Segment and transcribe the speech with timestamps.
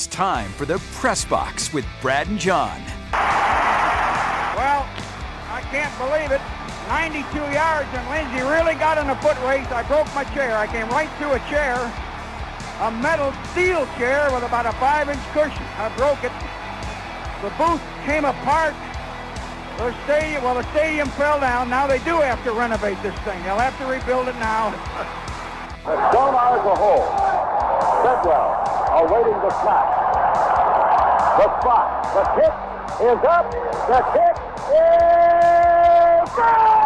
[0.00, 2.80] It's time for the Press Box with Brad and John.
[3.12, 4.88] Well,
[5.52, 6.40] I can't believe it.
[6.88, 7.20] 92
[7.52, 9.68] yards, and Lindsey really got in a foot race.
[9.68, 10.56] I broke my chair.
[10.56, 11.76] I came right through a chair,
[12.80, 15.68] a metal steel chair with about a five-inch cushion.
[15.76, 16.32] I broke it.
[17.44, 18.72] The booth came apart.
[19.76, 21.68] The stadium, well, the stadium fell down.
[21.68, 23.36] Now they do have to renovate this thing.
[23.44, 24.72] They'll have to rebuild it now.
[25.84, 27.04] The sonar is a hole.
[28.00, 29.86] Bedwell awaiting the snap.
[31.38, 31.84] The spot.
[32.14, 32.54] The kick
[33.06, 33.50] is up.
[33.86, 34.36] The kick
[34.70, 36.80] is good!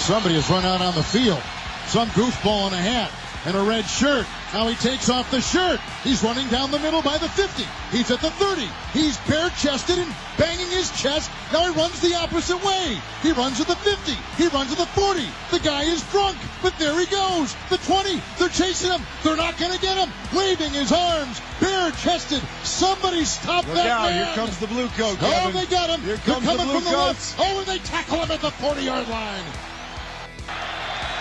[0.00, 1.40] Somebody has run out on the field.
[1.86, 3.10] Some goofball in a hat
[3.46, 4.26] and a red shirt.
[4.52, 5.80] Now he takes off the shirt.
[6.04, 7.64] He's running down the middle by the 50.
[7.90, 8.68] He's at the 30.
[8.92, 11.30] He's bare chested and banging his chest.
[11.52, 12.98] Now he runs the opposite way.
[13.22, 14.12] He runs to the 50.
[14.36, 15.26] He runs to the 40.
[15.50, 17.54] The guy is drunk, but there he goes.
[17.68, 18.22] The 20.
[18.38, 19.02] They're chasing him.
[19.22, 20.08] They're not going to get him.
[20.34, 22.40] Waving his arms, bare chested.
[22.62, 24.26] Somebody stop Look that out, man.
[24.26, 26.00] here comes the blue coat, Oh, they got him.
[26.02, 27.38] Here They're comes the coming blue from the coats.
[27.38, 27.50] left.
[27.50, 29.44] Oh, and they tackle him at the 40 yard line.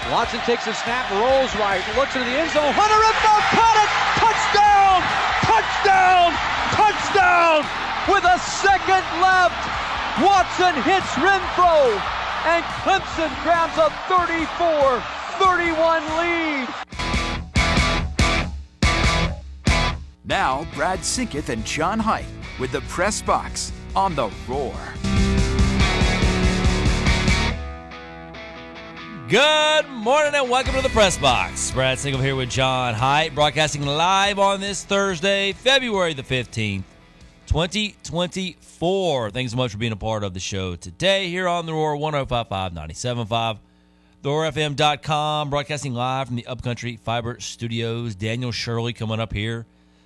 [0.09, 2.73] Watson takes a snap, rolls right, looks into the end zone.
[2.73, 3.91] Hunter Renfrow caught it!
[4.17, 4.99] Touchdown!
[5.45, 6.29] Touchdown!
[6.75, 7.59] Touchdown!
[8.09, 9.61] With a second left,
[10.19, 11.95] Watson hits Renfrow,
[12.49, 13.93] and Clemson grabs a
[15.41, 16.67] 34-31 lead.
[20.23, 22.25] Now, Brad Senkiw and John Height
[22.59, 24.75] with the Press Box on the Roar.
[29.27, 31.71] Good morning and welcome to the Press Box.
[31.71, 36.83] Brad Single here with John Height, broadcasting live on this Thursday, February the 15th,
[37.47, 39.31] 2024.
[39.31, 41.95] Thanks so much for being a part of the show today here on the Roar
[41.97, 43.70] 1055 975.
[44.23, 48.13] TheRoarFM.com, broadcasting live from the Upcountry Fiber Studios.
[48.13, 49.65] Daniel Shirley coming up here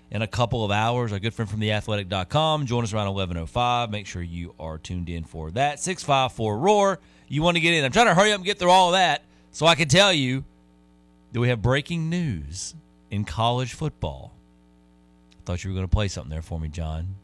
[0.09, 1.11] in a couple of hours.
[1.11, 2.65] Our good friend from theathletic.com.
[2.65, 3.89] Join us around 11.05.
[3.89, 5.81] Make sure you are tuned in for that.
[5.81, 6.99] 654 Roar.
[7.27, 7.83] You want to get in.
[7.83, 10.45] I'm trying to hurry up and get through all that so I can tell you
[11.33, 12.73] that we have breaking news
[13.11, 14.31] in college football.
[15.33, 17.15] I thought you were going to play something there for me, John.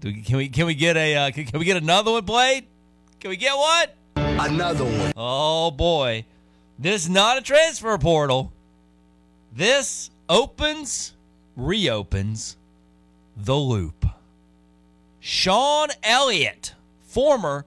[0.00, 2.64] Do, can we can we get a uh, can, can we get another one played?
[3.20, 3.88] Can we get one?
[4.38, 5.12] Another one.
[5.16, 6.24] Oh boy.
[6.78, 8.52] This is not a transfer portal.
[9.52, 11.14] This opens,
[11.56, 12.56] reopens
[13.36, 14.06] the loop.
[15.20, 17.66] Shawn Elliott, former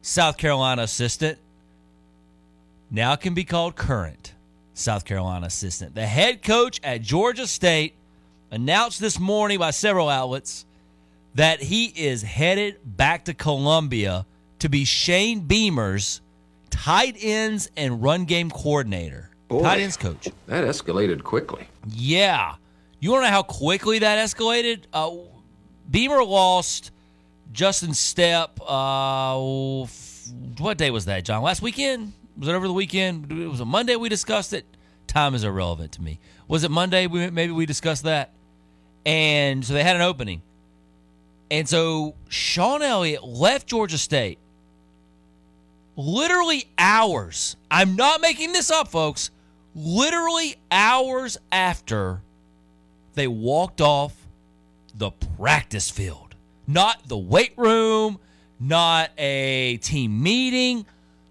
[0.00, 1.38] South Carolina assistant,
[2.90, 4.32] now can be called current
[4.72, 5.94] South Carolina assistant.
[5.94, 7.94] The head coach at Georgia State
[8.50, 10.64] announced this morning by several outlets
[11.34, 14.24] that he is headed back to Columbia
[14.64, 16.22] to be Shane Beamer's
[16.70, 19.28] tight ends and run game coordinator.
[19.50, 20.30] tight ends coach.
[20.46, 21.68] That escalated quickly.
[21.86, 22.54] Yeah.
[22.98, 24.84] You want to know how quickly that escalated?
[24.90, 25.10] Uh,
[25.90, 26.92] Beamer lost
[27.52, 28.52] Justin Stepp.
[28.66, 29.86] Uh,
[30.58, 31.42] what day was that, John?
[31.42, 32.14] Last weekend?
[32.38, 33.30] Was it over the weekend?
[33.30, 34.64] It was a Monday we discussed it.
[35.06, 36.20] Time is irrelevant to me.
[36.48, 37.06] Was it Monday?
[37.06, 38.32] We, maybe we discussed that.
[39.04, 40.40] And so they had an opening.
[41.50, 44.38] And so Shawn Elliott left Georgia State
[45.96, 47.56] literally hours.
[47.70, 49.30] I'm not making this up, folks.
[49.74, 52.20] Literally hours after
[53.14, 54.14] they walked off
[54.96, 56.34] the practice field.
[56.66, 58.18] Not the weight room,
[58.60, 60.86] not a team meeting,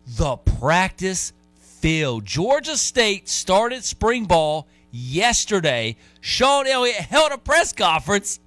[0.05, 2.25] the practice field.
[2.25, 5.95] Georgia State started spring ball yesterday.
[6.21, 8.39] Shawn Elliott held a press conference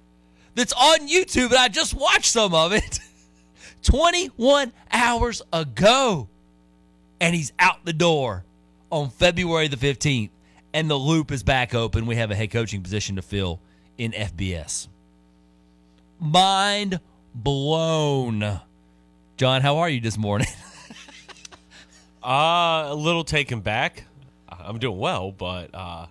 [0.55, 2.99] that's on YouTube, and I just watched some of it
[3.87, 6.27] 21 hours ago.
[7.21, 8.43] And he's out the door
[8.89, 10.29] on February the 15th.
[10.73, 12.05] And the loop is back open.
[12.05, 13.61] We have a head coaching position to fill
[13.97, 14.89] in FBS.
[16.19, 16.99] Mind
[17.33, 18.59] blown.
[19.37, 20.47] John, how are you this morning?
[22.23, 24.03] Uh, a little taken back.
[24.49, 26.07] I'm doing well, but uh,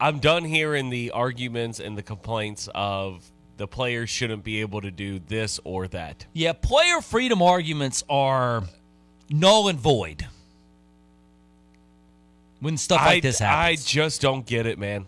[0.00, 4.90] I'm done hearing the arguments and the complaints of the players shouldn't be able to
[4.90, 6.26] do this or that.
[6.32, 8.62] yeah, player freedom arguments are
[9.28, 10.26] null and void
[12.60, 13.82] when stuff like I, this happens.
[13.84, 15.06] I just don't get it, man.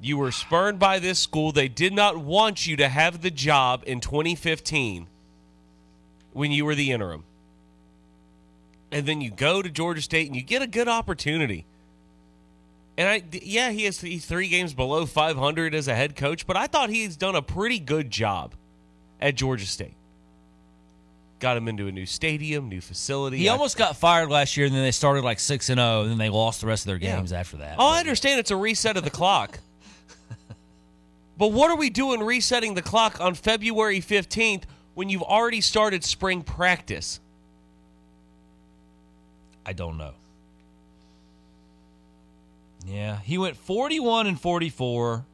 [0.00, 1.52] You were spurned by this school.
[1.52, 5.06] They did not want you to have the job in 2015
[6.32, 7.24] when you were the interim.
[8.90, 11.64] And then you go to Georgia State and you get a good opportunity.
[12.96, 16.56] And I, yeah, he has he's three games below 500 as a head coach, but
[16.56, 18.54] I thought he's done a pretty good job
[19.20, 19.94] at Georgia State.
[21.40, 23.36] got him into a new stadium, new facility.
[23.38, 26.02] He I- almost got fired last year, and then they started like six and zero,
[26.02, 27.16] and then they lost the rest of their Yeah.
[27.16, 27.76] games after that.
[27.78, 29.58] Oh, I understand it's a reset of the clock.
[31.36, 34.62] but what are we doing resetting the clock on February 15th
[34.94, 37.18] when you've already started spring practice?
[39.66, 40.12] I don't know.
[42.86, 45.24] Yeah, he went 41 and 44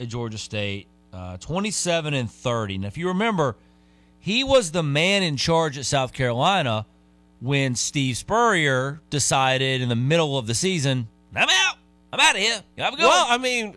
[0.00, 2.76] at Georgia State, uh, 27 and 30.
[2.76, 3.56] And if you remember,
[4.18, 6.86] he was the man in charge at South Carolina
[7.40, 11.76] when Steve Spurrier decided in the middle of the season, I'm out.
[12.12, 12.62] I'm out of here.
[12.78, 13.74] Have a good Well, one." I mean,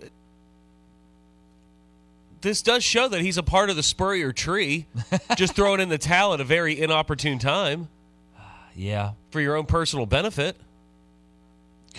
[2.41, 4.85] this does show that he's a part of the Spurrier tree,
[5.35, 7.87] just throwing in the towel at a very inopportune time
[8.75, 9.13] yeah.
[9.31, 10.57] for your own personal benefit.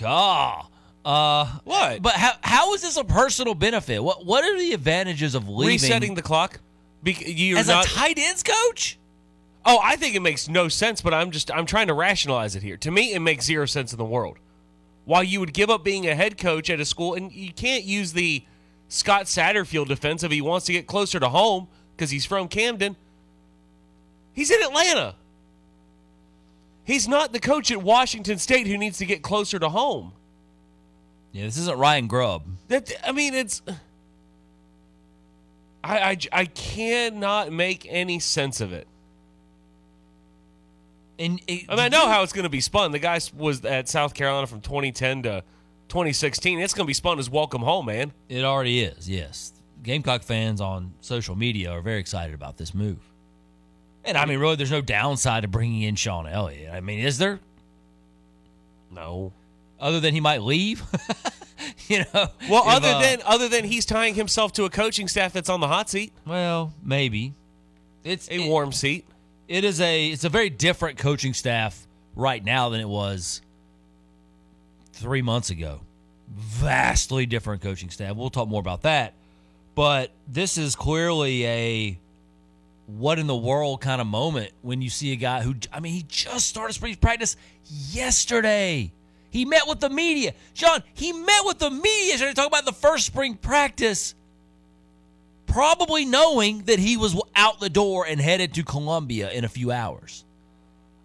[0.00, 0.66] God.
[1.06, 2.02] Uh, What?
[2.02, 4.02] But how, how is this a personal benefit?
[4.02, 6.60] What What are the advantages of leaving Resetting the clock.
[7.02, 8.98] Bec- you're as not, a tight ends coach?
[9.64, 12.62] Oh, I think it makes no sense, but I'm just I'm trying to rationalize it
[12.64, 12.76] here.
[12.78, 14.38] To me, it makes zero sense in the world.
[15.04, 17.84] Why you would give up being a head coach at a school, and you can't
[17.84, 18.44] use the
[18.88, 22.96] Scott Satterfield defense if he wants to get closer to home because he's from Camden.
[24.32, 25.14] He's in Atlanta.
[26.82, 30.12] He's not the coach at Washington State who needs to get closer to home.
[31.36, 32.44] Yeah, this isn't Ryan Grubb.
[32.68, 33.60] That I mean, it's.
[35.84, 38.88] I, I, I cannot make any sense of it.
[41.18, 42.90] And it, I mean, I know how it's going to be spun.
[42.90, 45.44] The guy was at South Carolina from 2010 to
[45.88, 46.58] 2016.
[46.58, 48.14] It's going to be spun as welcome home, man.
[48.30, 49.52] It already is, yes.
[49.82, 52.98] Gamecock fans on social media are very excited about this move.
[54.06, 56.72] And I mean, really, there's no downside to bringing in Shawn Elliott.
[56.72, 57.40] I mean, is there?
[58.90, 59.34] No.
[59.80, 60.82] Other than he might leave?
[61.88, 62.28] you know?
[62.48, 65.48] Well, if, other uh, than other than he's tying himself to a coaching staff that's
[65.48, 67.34] on the hot seat, Well, maybe.
[68.04, 69.04] It's a it- warm seat.
[69.48, 73.42] it is a it's a very different coaching staff right now than it was
[74.92, 75.80] three months ago.
[76.28, 78.16] Vastly different coaching staff.
[78.16, 79.14] We'll talk more about that.
[79.74, 81.98] But this is clearly a
[82.86, 85.92] what in the world kind of moment when you see a guy who I mean
[85.92, 87.36] he just started spring practice
[87.90, 88.92] yesterday.
[89.36, 90.32] He met with the media.
[90.54, 94.14] John, he met with the media yesterday talking about the first spring practice
[95.46, 99.70] probably knowing that he was out the door and headed to Columbia in a few
[99.70, 100.24] hours.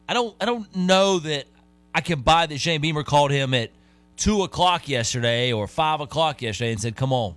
[0.08, 1.46] I don't I don't know that
[1.94, 3.72] I can buy that Shane Beamer called him at
[4.16, 7.36] two o'clock yesterday or five o'clock yesterday and said, "Come on."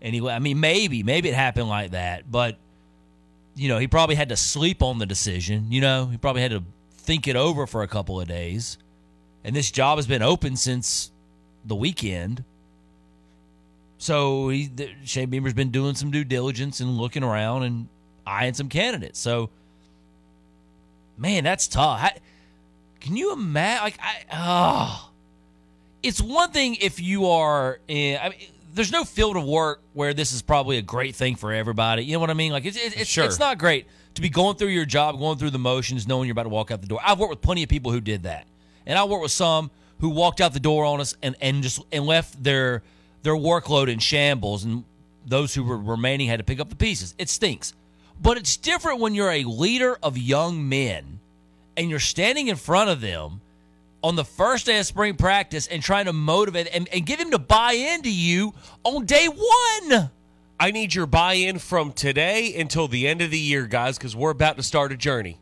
[0.00, 2.58] And he, I mean, maybe maybe it happened like that, but
[3.54, 5.70] you know, he probably had to sleep on the decision.
[5.70, 6.64] You know, he probably had to
[6.98, 8.78] think it over for a couple of days.
[9.44, 11.10] And this job has been open since
[11.64, 12.44] the weekend.
[13.98, 17.88] So he, th- Shane Beamer's been doing some due diligence and looking around and
[18.26, 19.18] eyeing some candidates.
[19.18, 19.50] So,
[21.16, 22.00] man, that's tough.
[22.00, 22.10] How,
[23.00, 23.84] can you imagine?
[23.84, 25.10] Like, I, oh,
[26.02, 28.18] it's one thing if you are in.
[28.20, 28.38] I mean,
[28.74, 32.04] there's no field of work where this is probably a great thing for everybody.
[32.04, 32.52] You know what I mean?
[32.52, 33.24] Like, it's it's, it's, Sure.
[33.24, 36.32] it's not great to be going through your job, going through the motions, knowing you're
[36.32, 37.00] about to walk out the door.
[37.04, 38.46] I've worked with plenty of people who did that,
[38.88, 39.70] and I worked with some
[40.00, 42.82] who walked out the door on us and and just and left their
[43.22, 44.82] their workload in shambles, and
[45.24, 47.14] those who were remaining had to pick up the pieces.
[47.18, 47.74] It stinks,
[48.20, 51.20] but it's different when you're a leader of young men
[51.76, 53.40] and you're standing in front of them
[54.02, 57.30] on the first day of spring practice and trying to motivate and, and get them
[57.32, 60.10] to buy into you on day one.
[60.60, 64.30] I need your buy-in from today until the end of the year, guys, because we're
[64.30, 65.38] about to start a journey.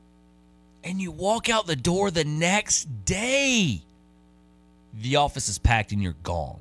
[0.87, 3.83] And you walk out the door the next day.
[4.95, 6.61] The office is packed and you're gone.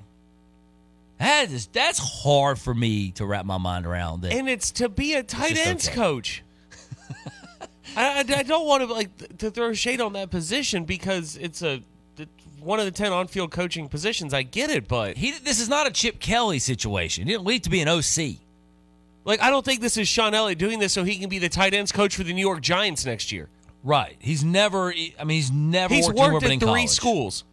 [1.20, 4.22] That is that's hard for me to wrap my mind around.
[4.22, 5.96] That and it's to be a tight ends okay.
[5.96, 6.44] coach.
[7.96, 11.62] I, I, I don't want to like to throw shade on that position because it's
[11.62, 11.82] a
[12.18, 12.30] it's
[12.60, 14.34] one of the ten on-field coaching positions.
[14.34, 17.28] I get it, but he this is not a Chip Kelly situation.
[17.28, 18.40] He didn't leave to be an OC.
[19.24, 21.48] like I don't think this is Shawn Elliott doing this so he can be the
[21.48, 23.50] tight ends coach for the New York Giants next year.
[23.86, 24.18] Right.
[24.20, 24.92] He's never.
[25.20, 25.94] I mean, he's never.
[25.94, 26.90] He's worked, worked at in three college.
[26.90, 27.44] schools.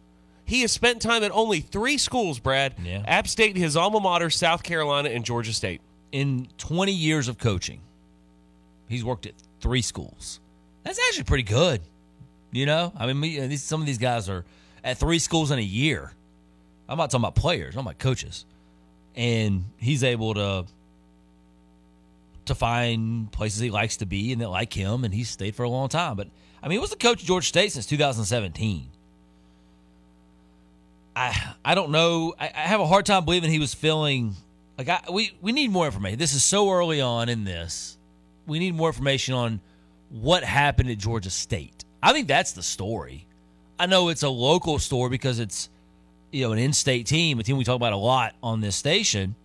[0.45, 2.73] He has spent time at only three schools, Brad.
[2.83, 3.03] Yeah.
[3.07, 5.79] App State, his alma mater, South Carolina, and Georgia State.
[6.11, 7.79] in 20 years of coaching.
[8.89, 10.39] He's worked at three schools.
[10.83, 11.81] That's actually pretty good.
[12.51, 14.43] You know, I mean, uh, some of these guys are
[14.83, 16.13] at three schools in a year.
[16.89, 17.69] I'm not talking about players.
[17.75, 18.45] I'm talking about coaches,
[19.15, 20.65] and he's able to
[22.45, 25.63] to find places he likes to be and that like him, and he's stayed for
[25.63, 26.15] a long time.
[26.15, 26.27] But
[26.61, 28.89] I mean, he was the coach of Georgia State since 2017.
[31.15, 32.33] I I don't know.
[32.39, 34.35] I, I have a hard time believing he was feeling
[34.77, 36.19] like I, we we need more information.
[36.19, 37.97] This is so early on in this.
[38.45, 39.61] We need more information on
[40.09, 41.85] what happened at Georgia State.
[42.01, 43.27] I think that's the story.
[43.79, 45.69] I know it's a local story because it's
[46.31, 49.35] you know an in-state team, a team we talk about a lot on this station,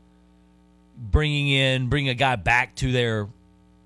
[0.98, 3.28] bringing in bringing a guy back to their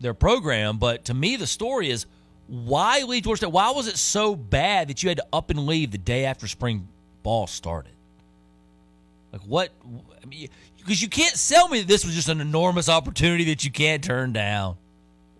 [0.00, 0.78] their program.
[0.78, 2.06] But to me, the story is
[2.48, 3.52] why leave Georgia State?
[3.52, 6.48] Why was it so bad that you had to up and leave the day after
[6.48, 6.88] spring
[7.22, 7.92] ball started?
[9.32, 9.70] Like what?
[10.22, 13.64] I mean, because you can't sell me that this was just an enormous opportunity that
[13.64, 14.76] you can't turn down.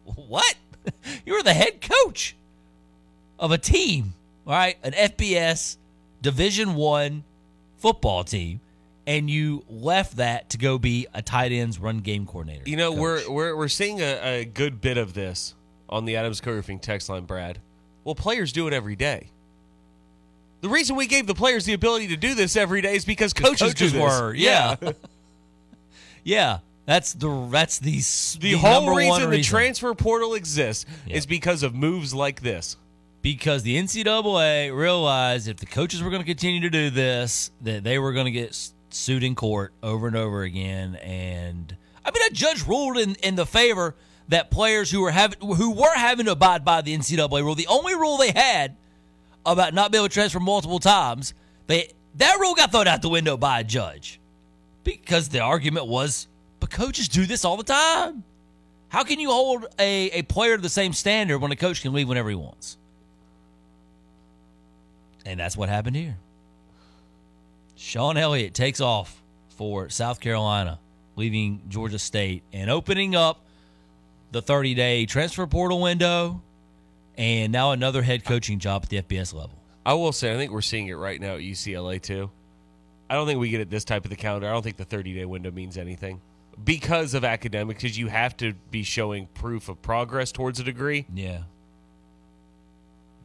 [0.05, 0.55] What?
[1.25, 2.35] You were the head coach
[3.39, 4.15] of a team,
[4.45, 5.77] all right, an FBS
[6.21, 7.23] Division One
[7.77, 8.61] football team,
[9.07, 12.63] and you left that to go be a tight ends run game coordinator.
[12.67, 13.01] You know, coach.
[13.01, 15.55] we're we're we're seeing a, a good bit of this
[15.89, 17.59] on the Adams Co-Roofing text line, Brad.
[18.05, 19.29] Well, players do it every day.
[20.63, 23.33] The reason we gave the players the ability to do this every day is because
[23.33, 24.77] coaches, do coaches were, yeah.
[26.25, 26.59] yeah.
[26.87, 31.63] That's the that's the s- The, whole reason, one the transfer portal exists is because
[31.63, 32.77] of moves like this.
[33.23, 37.85] because the NCAA realized if the coaches were going to continue to do this, that
[37.85, 38.57] they were going to get
[38.95, 40.97] sued in court over and over again.
[40.97, 43.95] And I mean, a judge ruled in, in the favor
[44.29, 47.67] that players who were having who were having to abide by the NCAA rule, the
[47.67, 48.77] only rule they had
[49.45, 51.35] about not being able to transfer multiple times,
[51.67, 54.21] they that rule got thrown out the window by a judge
[54.85, 56.29] because the argument was,
[56.61, 58.25] but coaches do this all the time.
[58.89, 61.93] How can you hold a, a player to the same standard when a coach can
[61.95, 62.77] leave whenever he wants?
[65.25, 66.19] And that's what happened here.
[67.83, 70.79] Shawn Elliott takes off for South Carolina,
[71.17, 73.45] leaving Georgia State and opening up
[74.31, 76.41] the 30 day transfer portal window
[77.19, 79.59] and now another head coaching job at the FBS level.
[79.85, 82.31] I will say, I think we're seeing it right now at UCLA too.
[83.11, 84.49] I don't think we get it this type of the calendar.
[84.49, 86.21] I don't think the 30 day window means anything
[86.63, 91.05] because of academics, because you have to be showing proof of progress towards a degree.
[91.13, 91.43] Yeah.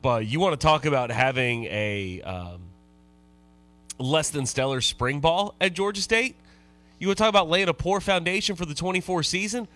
[0.01, 2.66] But you want to talk about having a um,
[3.99, 6.35] less than stellar spring ball at Georgia State?
[6.99, 9.67] You to talk about laying a poor foundation for the 24 season?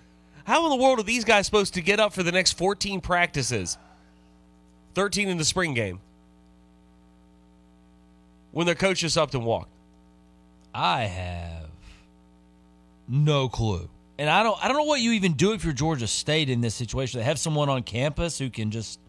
[0.46, 3.02] How in the world are these guys supposed to get up for the next 14
[3.02, 3.78] practices?
[4.96, 6.00] 13 in the spring game.
[8.52, 9.70] When their coach just upped and walked.
[10.74, 11.70] I have
[13.08, 13.90] no clue.
[14.18, 16.62] And I don't I don't know what you even do if you're Georgia State in
[16.62, 17.20] this situation.
[17.20, 19.00] They have someone on campus who can just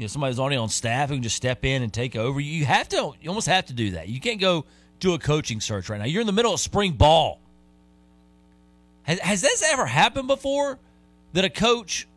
[0.00, 2.40] you know, somebody's already on staff who can just step in and take over.
[2.40, 4.08] You have to you almost have to do that.
[4.08, 4.64] You can't go
[4.98, 6.06] do a coaching search right now.
[6.06, 7.38] You're in the middle of spring ball.
[9.02, 10.78] Has, has this ever happened before?
[11.34, 12.08] That a coach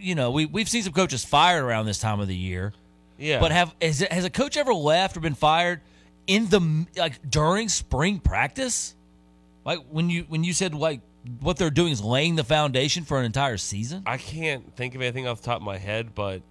[0.00, 2.72] you know, we we've seen some coaches fired around this time of the year.
[3.18, 3.38] Yeah.
[3.38, 5.82] But have has, has a coach ever left or been fired
[6.26, 8.96] in the like during spring practice?
[9.64, 11.02] Like when you when you said like
[11.38, 14.02] what they're doing is laying the foundation for an entire season.
[14.06, 16.42] I can't think of anything off the top of my head, but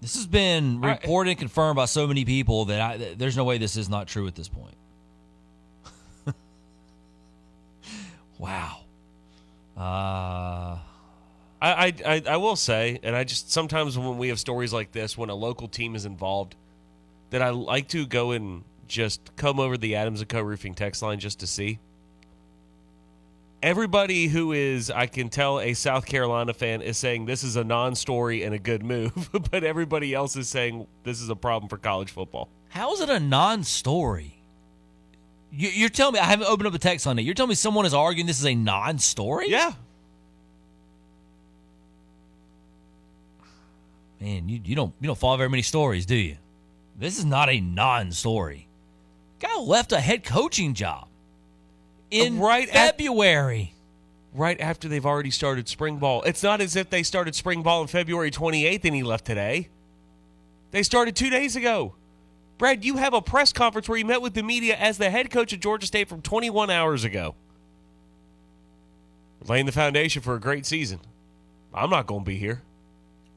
[0.00, 3.44] This has been reported and confirmed by so many people that I, that there's no
[3.44, 4.74] way this is not true at this point.
[8.38, 8.78] wow.
[9.76, 10.78] Uh
[11.62, 14.92] I, I, I I will say, and I just sometimes when we have stories like
[14.92, 16.56] this, when a local team is involved,
[17.30, 21.02] that I like to go and just come over the Adams and Co roofing text
[21.02, 21.78] line just to see.
[23.62, 27.64] Everybody who is, I can tell, a South Carolina fan is saying this is a
[27.64, 31.76] non-story and a good move, but everybody else is saying this is a problem for
[31.76, 32.48] college football.
[32.70, 34.42] How is it a non-story?
[35.52, 37.22] You, you're telling me I haven't opened up the text on it.
[37.22, 39.50] You're telling me someone is arguing this is a non-story?
[39.50, 39.72] Yeah,
[44.20, 46.36] Man, you, you don't you don't follow very many stories, do you?
[46.98, 48.68] This is not a non-story.
[49.38, 51.08] Guy left a head coaching job
[52.10, 53.74] in Right at- February.
[54.32, 56.22] right after they've already started spring ball.
[56.22, 59.68] It's not as if they started spring ball on February 28th and he left today.
[60.70, 61.94] They started two days ago.
[62.58, 65.30] Brad, you have a press conference where you met with the media as the head
[65.30, 67.34] coach of Georgia State from 21 hours ago.
[69.46, 71.00] Laying the foundation for a great season.
[71.72, 72.62] I'm not going to be here.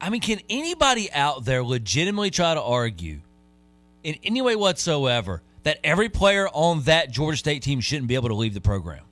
[0.01, 3.19] I mean, can anybody out there legitimately try to argue
[4.03, 8.29] in any way whatsoever that every player on that Georgia State team shouldn't be able
[8.29, 9.03] to leave the program?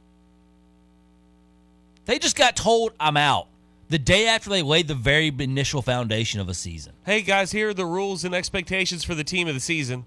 [2.06, 3.48] They just got told, I'm out
[3.90, 6.94] the day after they laid the very initial foundation of a season.
[7.06, 10.06] Hey, guys, here are the rules and expectations for the team of the season.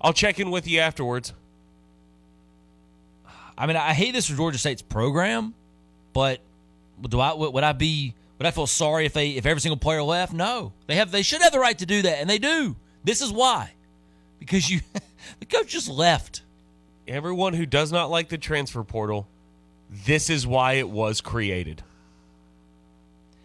[0.00, 1.32] I'll check in with you afterwards.
[3.56, 5.54] I mean, I hate this for Georgia State's program,
[6.12, 6.40] but
[7.08, 10.02] do I would I be would I feel sorry if they if every single player
[10.02, 10.34] left?
[10.34, 12.76] No, they have they should have the right to do that, and they do.
[13.02, 13.72] This is why,
[14.38, 14.80] because you
[15.40, 16.42] the coach just left.
[17.06, 19.26] Everyone who does not like the transfer portal,
[19.90, 21.82] this is why it was created.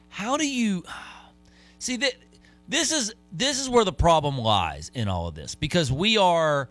[0.10, 0.84] how do you
[1.78, 2.14] see that
[2.68, 6.70] this is this is where the problem lies in all of this because we are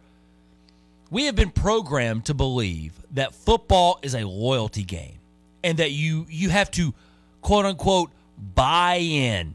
[1.10, 5.18] we have been programmed to believe that football is a loyalty game
[5.64, 6.92] and that you you have to
[7.40, 8.10] quote unquote
[8.54, 9.54] buy in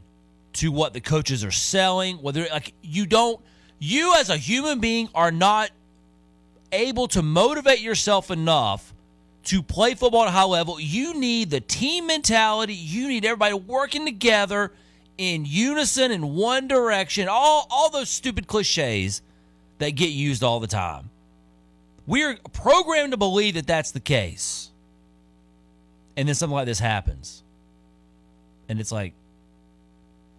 [0.54, 3.40] to what the coaches are selling whether like you don't
[3.84, 5.70] you as a human being are not
[6.72, 8.92] able to motivate yourself enough
[9.44, 12.74] to play football at a high level, you need the team mentality.
[12.74, 14.72] You need everybody working together
[15.18, 17.28] in unison in one direction.
[17.28, 19.20] All all those stupid cliches
[19.78, 21.10] that get used all the time.
[22.06, 24.70] We're programmed to believe that that's the case.
[26.16, 27.42] And then something like this happens.
[28.68, 29.12] And it's like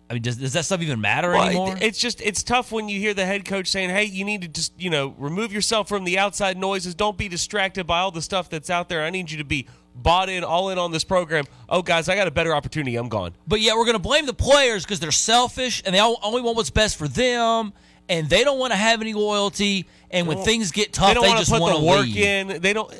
[0.09, 1.77] I mean, does, does that stuff even matter Well, anymore?
[1.81, 4.47] it's just it's tough when you hear the head coach saying, "Hey, you need to
[4.47, 6.93] just you know remove yourself from the outside noises.
[6.93, 9.03] Don't be distracted by all the stuff that's out there.
[9.03, 12.15] I need you to be bought in, all in on this program." Oh, guys, I
[12.15, 12.95] got a better opportunity.
[12.97, 13.33] I'm gone.
[13.47, 16.41] But yeah, we're going to blame the players because they're selfish and they all, only
[16.41, 17.73] want what's best for them,
[18.07, 19.87] and they don't want to have any loyalty.
[20.11, 22.17] And when things get tough, they don't they just put want the to work leave.
[22.17, 22.61] in.
[22.61, 22.93] They don't.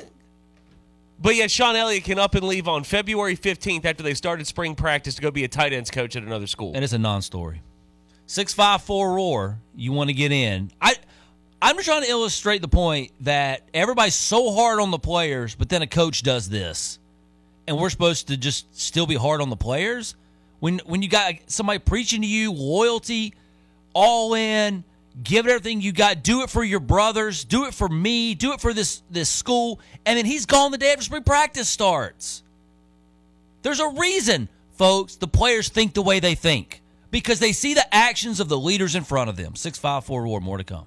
[1.18, 4.74] But yet, Shawn Elliott can up and leave on February 15th after they started spring
[4.74, 6.72] practice to go be a tight ends coach at another school.
[6.74, 7.62] And it's a non-story.
[8.26, 9.58] Six five four roar.
[9.74, 10.70] You want to get in?
[10.80, 10.96] I.
[11.62, 15.70] I'm just trying to illustrate the point that everybody's so hard on the players, but
[15.70, 16.98] then a coach does this,
[17.66, 20.16] and we're supposed to just still be hard on the players.
[20.60, 23.32] When when you got somebody preaching to you loyalty,
[23.94, 24.84] all in,
[25.22, 26.22] give it everything you got.
[26.22, 27.44] Do it for your brothers.
[27.44, 28.34] Do it for me.
[28.34, 29.80] Do it for this this school.
[30.04, 32.42] And then he's gone the day after spring practice starts.
[33.62, 35.16] There's a reason, folks.
[35.16, 38.94] The players think the way they think because they see the actions of the leaders
[38.94, 39.56] in front of them.
[39.56, 40.40] Six five four war.
[40.40, 40.86] More to come.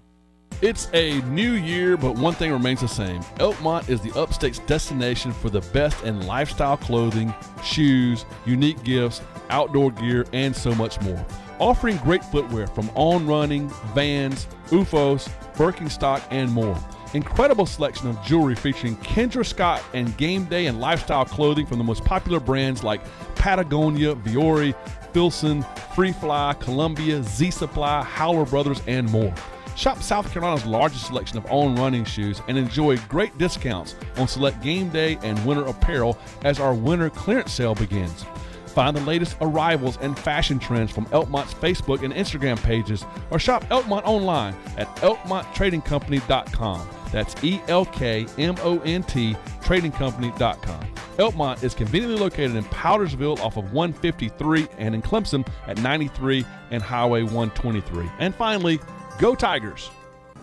[0.61, 3.21] It's a new year, but one thing remains the same.
[3.37, 7.33] Elkmont is the upstate's destination for the best in lifestyle clothing,
[7.63, 11.25] shoes, unique gifts, outdoor gear, and so much more.
[11.59, 16.77] Offering great footwear from On Running, Vans, OOFOS, Birkenstock, and more.
[17.13, 21.83] Incredible selection of jewelry featuring Kendra Scott and game day and lifestyle clothing from the
[21.83, 23.01] most popular brands like
[23.35, 24.73] Patagonia, Vuori,
[25.11, 29.33] Filson, Free Fly, Columbia, Z Supply, Howler Brothers, and more.
[29.75, 34.61] Shop South Carolina's largest selection of on running shoes and enjoy great discounts on select
[34.61, 38.25] game day and winter apparel as our winter clearance sale begins.
[38.69, 43.63] Find the latest arrivals and fashion trends from Elkmont's Facebook and Instagram pages or shop
[43.65, 46.87] Elkmont online at elkmonttradingcompany.com.
[47.11, 50.85] That's E L K M O N T tradingcompany.com.
[51.17, 56.81] Elkmont is conveniently located in Powdersville off of 153 and in Clemson at 93 and
[56.81, 58.09] Highway 123.
[58.19, 58.79] And finally,
[59.19, 59.89] go Tigers!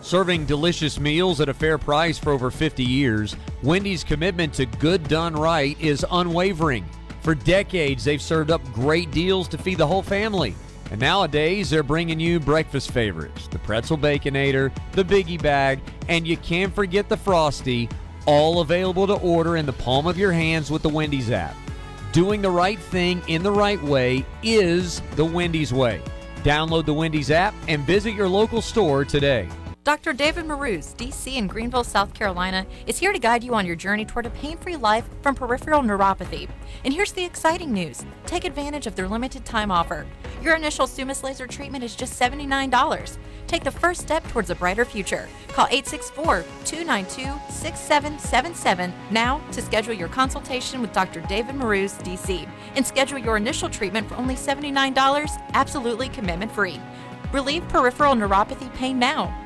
[0.02, 5.08] Serving delicious meals at a fair price for over 50 years, Wendy's commitment to good
[5.08, 6.84] done right is unwavering.
[7.26, 10.54] For decades, they've served up great deals to feed the whole family.
[10.92, 16.36] And nowadays, they're bringing you breakfast favorites the pretzel baconator, the biggie bag, and you
[16.36, 17.88] can't forget the frosty,
[18.26, 21.56] all available to order in the palm of your hands with the Wendy's app.
[22.12, 26.00] Doing the right thing in the right way is the Wendy's way.
[26.44, 29.48] Download the Wendy's app and visit your local store today.
[29.86, 30.12] Dr.
[30.12, 34.04] David Marouz, DC in Greenville, South Carolina, is here to guide you on your journey
[34.04, 36.48] toward a pain free life from peripheral neuropathy.
[36.84, 40.04] And here's the exciting news take advantage of their limited time offer.
[40.42, 43.16] Your initial Summus laser treatment is just $79.
[43.46, 45.28] Take the first step towards a brighter future.
[45.50, 51.20] Call 864 292 6777 now to schedule your consultation with Dr.
[51.28, 56.80] David Marouz, DC, and schedule your initial treatment for only $79, absolutely commitment free.
[57.32, 59.45] Relieve peripheral neuropathy pain now.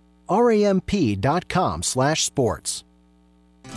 [0.29, 2.83] Ramp.com slash sports.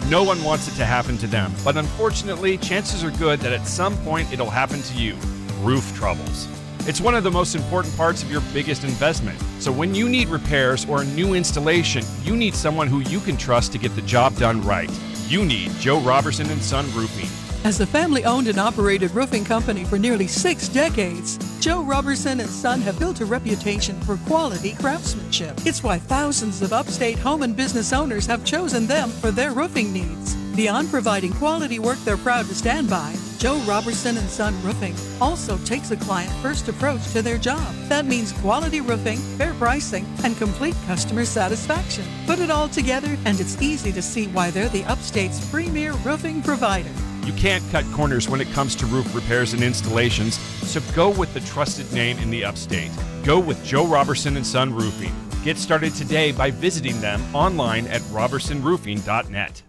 [0.08, 3.66] No one wants it to happen to them, but unfortunately, chances are good that at
[3.66, 5.14] some point it'll happen to you
[5.60, 6.48] roof troubles.
[6.86, 9.40] It's one of the most important parts of your biggest investment.
[9.58, 13.38] So when you need repairs or a new installation, you need someone who you can
[13.38, 14.90] trust to get the job done right.
[15.26, 17.43] You need Joe Robertson and Son Roofing.
[17.64, 22.50] As a family owned and operated roofing company for nearly six decades, Joe Robertson and
[22.50, 25.56] Son have built a reputation for quality craftsmanship.
[25.64, 29.94] It's why thousands of upstate home and business owners have chosen them for their roofing
[29.94, 30.34] needs.
[30.54, 35.56] Beyond providing quality work they're proud to stand by, Joe Robertson and Son Roofing also
[35.64, 37.74] takes a client first approach to their job.
[37.88, 42.04] That means quality roofing, fair pricing, and complete customer satisfaction.
[42.26, 46.42] Put it all together, and it's easy to see why they're the upstate's premier roofing
[46.42, 46.92] provider.
[47.24, 51.32] You can't cut corners when it comes to roof repairs and installations, so go with
[51.32, 52.90] the trusted name in the upstate.
[53.24, 55.14] Go with Joe Robertson and Son Roofing.
[55.42, 59.62] Get started today by visiting them online at robertsonroofing.net.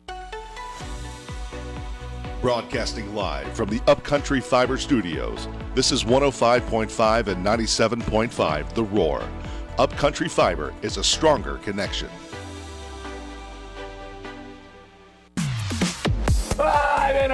[2.41, 5.47] Broadcasting live from the Upcountry Fiber Studios.
[5.73, 9.27] This is 105.5 and 97.5 The Roar.
[9.77, 12.09] Upcountry Fiber is a stronger connection.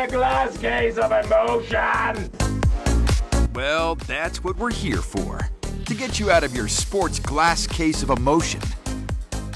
[0.01, 2.31] A glass case of emotion.
[3.53, 5.39] Well, that's what we're here for
[5.85, 8.61] to get you out of your sports glass case of emotion.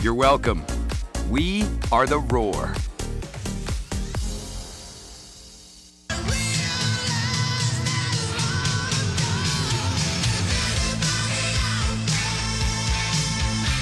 [0.03, 0.63] You're welcome.
[1.31, 2.75] We are the Roar.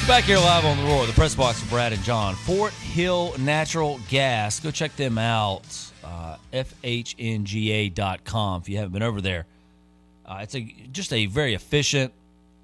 [0.08, 2.36] Back here live on the Roar, the press box with Brad and John.
[2.36, 4.62] Fort Hill Natural Gas.
[4.62, 5.83] Go check them out.
[6.04, 9.46] Uh, FHNGA.com if you haven't been over there.
[10.26, 10.62] Uh, it's a
[10.92, 12.12] just a very efficient,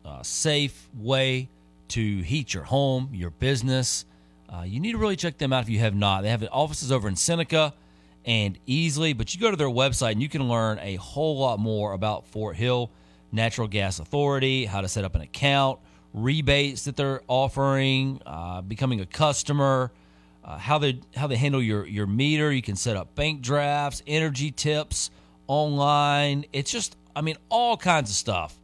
[0.05, 1.49] uh, safe way
[1.89, 4.05] to heat your home, your business.
[4.47, 6.23] Uh, you need to really check them out if you have not.
[6.23, 7.73] They have offices over in Seneca
[8.25, 11.59] and Easley, but you go to their website and you can learn a whole lot
[11.59, 12.89] more about Fort Hill
[13.31, 15.79] Natural Gas Authority, how to set up an account
[16.13, 19.91] rebates that they're offering, uh, becoming a customer,
[20.43, 22.51] uh, how they how they handle your your meter.
[22.51, 25.11] You can set up bank drafts, energy tips
[25.47, 26.45] online.
[26.53, 28.59] It's just I mean all kinds of stuff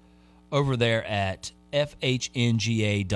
[0.51, 3.09] over there at fhnga.com,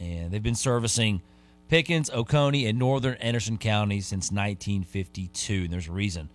[0.00, 1.22] and they've been servicing
[1.68, 5.64] Pickens, Oconee, and Northern Anderson counties since 1952.
[5.64, 6.28] And there's a reason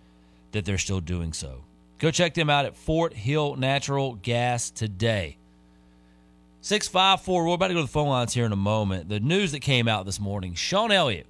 [0.52, 1.64] that they're still doing so.
[1.98, 5.38] Go check them out at Fort Hill Natural Gas today.
[6.60, 7.44] 654.
[7.44, 9.08] We're about to go to the phone lines here in a moment.
[9.08, 11.26] The news that came out this morning Shawn Elliott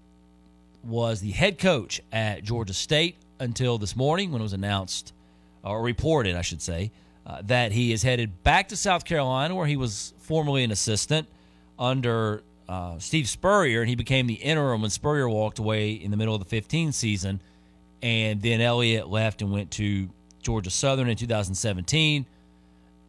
[0.84, 5.12] was the head coach at Georgia State until this morning when it was announced,
[5.62, 6.90] or reported, I should say,
[7.26, 11.28] uh, that he is headed back to South Carolina, where he was formerly an assistant
[11.78, 16.16] under uh, Steve Spurrier, and he became the interim when Spurrier walked away in the
[16.16, 17.40] middle of the 15 season.
[18.02, 20.08] And then Elliott left and went to
[20.42, 22.26] Georgia Southern in 2017.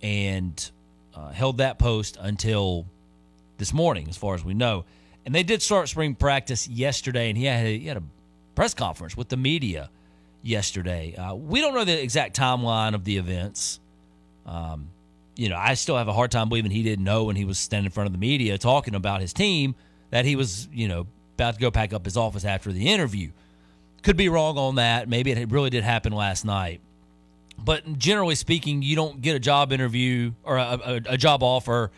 [0.02, 0.72] And
[1.16, 2.86] uh, held that post until
[3.58, 4.86] this morning, as far as we know.
[5.26, 8.04] And they did start spring practice yesterday, and he had a, he had a
[8.56, 9.90] press conference with the media
[10.42, 11.16] yesterday.
[11.16, 13.80] Uh, we don't know the exact timeline of the events.
[14.46, 14.90] Um,
[15.36, 17.58] you know, I still have a hard time believing he didn't know when he was
[17.58, 19.76] standing in front of the media talking about his team
[20.12, 23.32] that he was, you know, about to go pack up his office after the interview.
[24.04, 25.08] Could be wrong on that.
[25.08, 26.82] Maybe it really did happen last night.
[27.58, 31.92] But generally speaking, you don't get a job interview or a, a, a job offer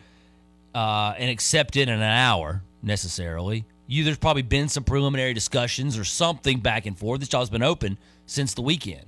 [0.74, 3.64] uh, and accept it in an hour necessarily.
[3.86, 7.20] You there's probably been some preliminary discussions or something back and forth.
[7.20, 9.06] This job's been open since the weekend,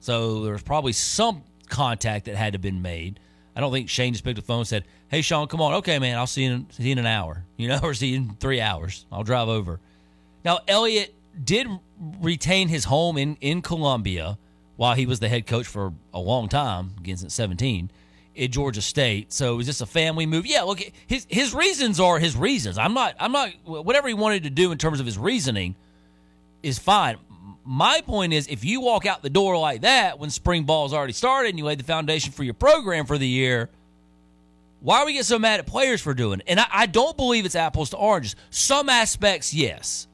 [0.00, 3.18] so there's probably some contact that had to been made.
[3.54, 5.98] I don't think Shane just picked the phone and said, "Hey, Shawn, come on, okay,
[5.98, 8.16] man, I'll see you in, see you in an hour, you know, or see you
[8.18, 9.06] in three hours.
[9.10, 9.80] I'll drive over."
[10.44, 11.66] Now, Elliott did
[12.20, 14.38] retain his home in in Columbia
[14.76, 17.90] while he was the head coach for a long time, against at 17
[18.38, 19.32] at Georgia State.
[19.32, 20.46] So is this a family move.
[20.46, 22.78] Yeah, look, his his reasons are his reasons.
[22.78, 25.74] I'm not I'm not whatever he wanted to do in terms of his reasoning
[26.62, 27.16] is fine.
[27.64, 30.92] My point is if you walk out the door like that when spring ball ball's
[30.92, 33.70] already started and you laid the foundation for your program for the year,
[34.80, 36.46] why are we get so mad at players for doing it?
[36.48, 38.36] And I, I don't believe it's apples to oranges.
[38.50, 40.06] Some aspects, yes.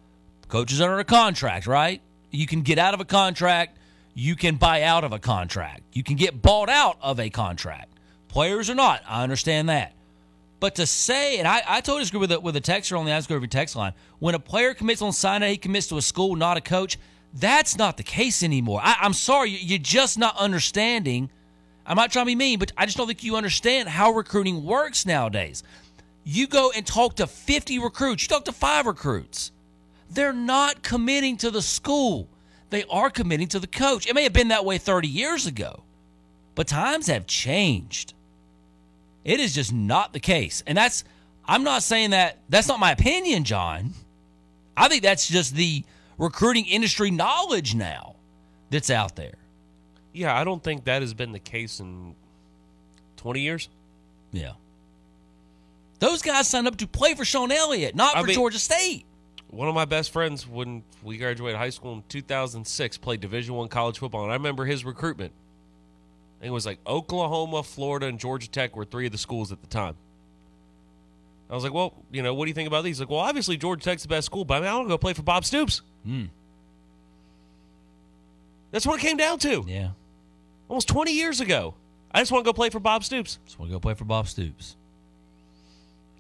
[0.49, 2.01] Coaches under a contract, right?
[2.31, 3.77] You can get out of a contract
[4.15, 5.83] You can buy out of a contract.
[5.93, 7.92] You can get bought out of a contract.
[8.33, 9.93] Players or not, I understand that.
[10.59, 13.13] But to say, and I, I totally agree with a, with a texter on the
[13.13, 16.35] Ice Groovy text line, when a player commits on sign he commits to a school,
[16.35, 16.99] not a coach.
[17.35, 18.81] That's not the case anymore.
[18.83, 21.29] I, I'm sorry, you- you're just not understanding.
[21.85, 24.65] I'm not trying to be mean, but I just don't think you understand how recruiting
[24.65, 25.63] works nowadays.
[26.25, 29.53] You go and talk to 50 recruits, you talk to five recruits.
[30.09, 32.29] They're not committing to the school,
[32.71, 34.07] they are committing to the coach.
[34.07, 35.83] It may have been that way 30 years ago,
[36.55, 38.15] but times have changed.
[39.25, 40.63] It is just not the case.
[40.67, 41.05] And that's,
[41.47, 43.93] I'm not saying that, that's not my opinion, John.
[44.77, 45.85] I think that's just the
[46.19, 48.17] recruiting industry knowledge now
[48.71, 49.35] that's out there.
[50.13, 52.15] Yeah, I don't think that has been the case in
[53.17, 53.69] 20 years.
[54.33, 54.53] Yeah.
[56.01, 59.05] Those guys signed up to play for Shawn Elliott, not I for mean- Georgia State.
[59.49, 63.69] One of my best friends, when we graduated high school in 2006, played Division One
[63.69, 65.33] college football, and I remember his recruitment.
[66.43, 69.53] I think it was like Oklahoma, Florida, and Georgia Tech were three of the schools
[69.53, 69.95] at the time.
[71.49, 72.99] I was like, well, you know, what do you think about these?
[72.99, 74.99] Like, well, obviously Georgia Tech's the best school, but I mean, I want to go
[74.99, 75.83] play for Bob Stoops.
[76.05, 76.25] Hmm.
[78.73, 79.65] That's what it came down to.
[79.69, 79.91] Yeah.
[80.69, 81.75] Almost 20 years ago.
[82.11, 83.39] I just want to go play for Bob Stoops.
[83.45, 84.75] Just want to go play for Bob Stoops.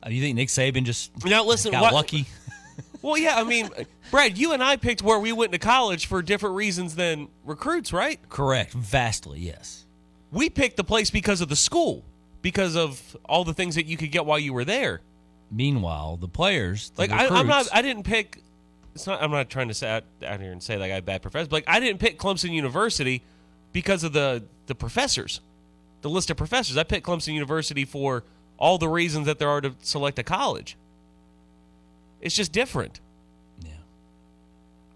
[0.06, 2.26] Uh, you think Nick Saban just Now, listen, got what- lucky?
[3.02, 3.68] Well, yeah, I mean,
[4.12, 7.92] Brad, you and I picked where we went to college for different reasons than recruits,
[7.92, 8.20] right?
[8.28, 8.72] Correct.
[8.74, 9.81] Vastly, yes.
[10.32, 12.04] We picked the place because of the school,
[12.40, 15.00] because of all the things that you could get while you were there.
[15.50, 18.38] Meanwhile, the players, the Like I, I'm not, I didn't pick.
[18.94, 19.22] It's not.
[19.22, 21.48] I'm not trying to say out, out here and say like I have bad professors.
[21.48, 23.22] But like I didn't pick Clemson University
[23.72, 25.40] because of the the professors,
[26.00, 26.76] the list of professors.
[26.76, 28.24] I picked Clemson University for
[28.58, 30.76] all the reasons that there are to select a college.
[32.20, 33.00] It's just different.
[33.62, 33.70] Yeah.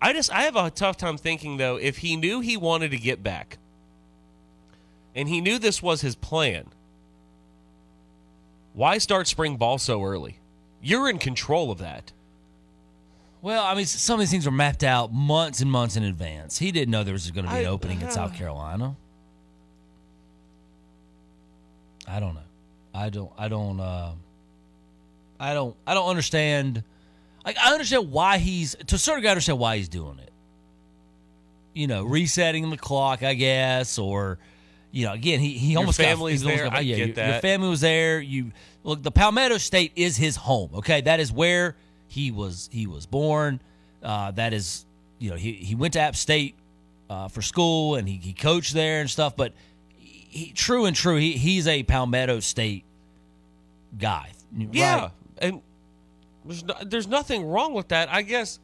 [0.00, 2.98] I just I have a tough time thinking though if he knew he wanted to
[2.98, 3.58] get back,
[5.16, 6.66] and he knew this was his plan.
[8.74, 10.38] Why start spring ball so early?
[10.82, 12.12] You're in control of that.
[13.40, 16.58] Well, I mean, some of these things were mapped out months and months in advance.
[16.58, 18.96] He didn't know there was going to be an I- opening in South uh, Carolina.
[22.06, 22.40] I don't know.
[22.94, 23.32] I don't.
[23.36, 23.80] I don't.
[23.80, 24.12] Uh,
[25.40, 25.74] I don't.
[25.86, 26.82] I don't understand.
[27.44, 29.28] Like, I understand why he's to a certain degree.
[29.28, 30.30] I understand why he's doing it.
[31.74, 34.38] You know, resetting the clock, I guess, or
[34.96, 36.70] you know, again, he he Your almost family's got, he's almost there.
[36.70, 38.18] got- I yeah, get your, Your family was there.
[38.18, 39.02] You look.
[39.02, 40.70] The Palmetto State is his home.
[40.76, 41.76] Okay, that is where
[42.08, 42.70] he was.
[42.72, 43.60] He was born.
[44.02, 44.86] Uh, that is,
[45.18, 46.54] you know, he he went to App State
[47.10, 49.36] uh, for school and he, he coached there and stuff.
[49.36, 49.52] But
[49.98, 52.84] he, true and true, he he's a Palmetto State
[53.98, 54.30] guy.
[54.56, 55.60] Yeah, and
[56.46, 58.08] there's no, there's nothing wrong with that.
[58.10, 58.58] I guess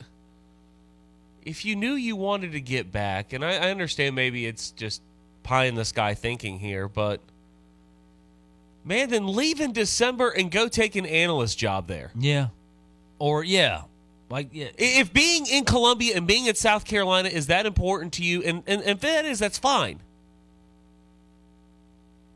[1.44, 5.02] if you knew you wanted to get back, and I, I understand maybe it's just
[5.42, 7.20] pie in the sky thinking here, but
[8.84, 12.10] man, then leave in December and go take an analyst job there.
[12.18, 12.48] Yeah.
[13.18, 13.82] Or yeah,
[14.28, 14.68] like yeah.
[14.76, 18.62] If being in Columbia and being in South Carolina is that important to you, and,
[18.66, 20.00] and, and if that is, that's fine.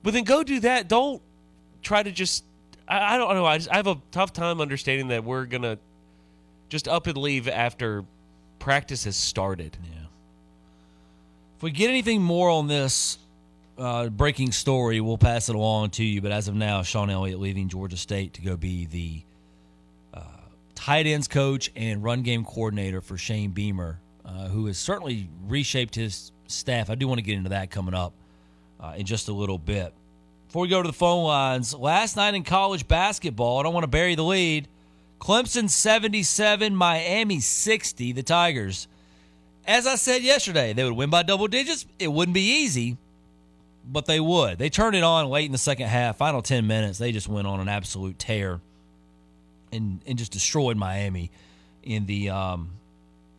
[0.02, 0.86] But then go do that.
[0.86, 1.20] Don't
[1.82, 2.44] try to just.
[2.86, 3.44] I, I don't know.
[3.44, 5.78] I, just, I have a tough time understanding that we're gonna
[6.68, 8.04] just up and leave after
[8.60, 9.76] practice has started.
[9.82, 10.05] Yeah.
[11.56, 13.16] If we get anything more on this
[13.78, 16.20] uh, breaking story, we'll pass it along to you.
[16.20, 19.22] But as of now, Shawn Elliott leaving Georgia State to go be the
[20.12, 20.20] uh,
[20.74, 25.94] tight ends coach and run game coordinator for Shane Beamer, uh, who has certainly reshaped
[25.94, 26.90] his staff.
[26.90, 28.12] I do want to get into that coming up
[28.78, 29.94] uh, in just a little bit.
[30.48, 33.84] Before we go to the phone lines, last night in college basketball, I don't want
[33.84, 34.68] to bury the lead.
[35.20, 38.88] Clemson 77, Miami 60, the Tigers.
[39.66, 41.86] As I said yesterday, they would win by double digits.
[41.98, 42.96] It wouldn't be easy,
[43.84, 44.58] but they would.
[44.58, 46.98] They turned it on late in the second half, final 10 minutes.
[46.98, 48.60] They just went on an absolute tear
[49.72, 51.30] and and just destroyed Miami
[51.82, 52.70] in the um,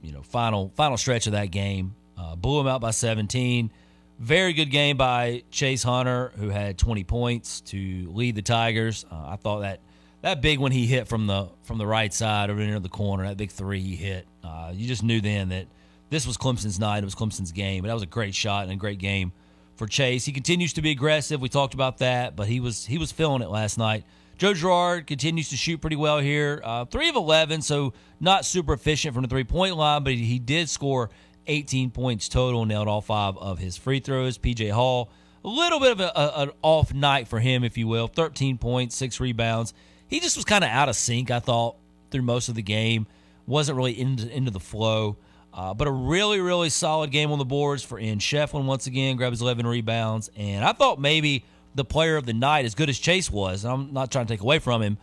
[0.02, 1.96] you know final final stretch of that game.
[2.18, 3.72] Uh, blew them out by 17.
[4.20, 9.06] Very good game by Chase Hunter, who had 20 points to lead the Tigers.
[9.12, 9.80] Uh, I thought that
[10.22, 13.26] that big one he hit from the from the right side over near the corner,
[13.28, 14.28] that big three he hit.
[14.44, 15.68] Uh, you just knew then that
[16.10, 17.00] this was Clemson's night.
[17.00, 17.82] It was Clemson's game.
[17.84, 19.32] But that was a great shot and a great game
[19.76, 20.26] for Chase.
[20.26, 21.42] He continues to be aggressive.
[21.42, 24.04] We talked about that, but he was he was feeling it last night.
[24.38, 26.62] Joe Girard continues to shoot pretty well here.
[26.64, 30.24] Uh, three of eleven, so not super efficient from the three point line, but he,
[30.26, 31.10] he did score
[31.48, 34.38] 18 points total, nailed all five of his free throws.
[34.38, 35.10] PJ Hall,
[35.46, 38.08] a little bit of a, a- an off night for him, if you will.
[38.08, 39.74] 13 points, six rebounds.
[40.08, 41.76] He just was kind of out of sync, I thought,
[42.12, 43.08] through most of the game.
[43.46, 45.18] Wasn't really into, into the flow.
[45.54, 49.18] Uh, but a really, really solid game on the boards for Ian Schieffelin once again,
[49.18, 50.30] grabs 11 rebounds.
[50.36, 53.74] And I thought maybe the player of the night, as good as Chase was, and
[53.74, 54.98] I'm not trying to take away from him,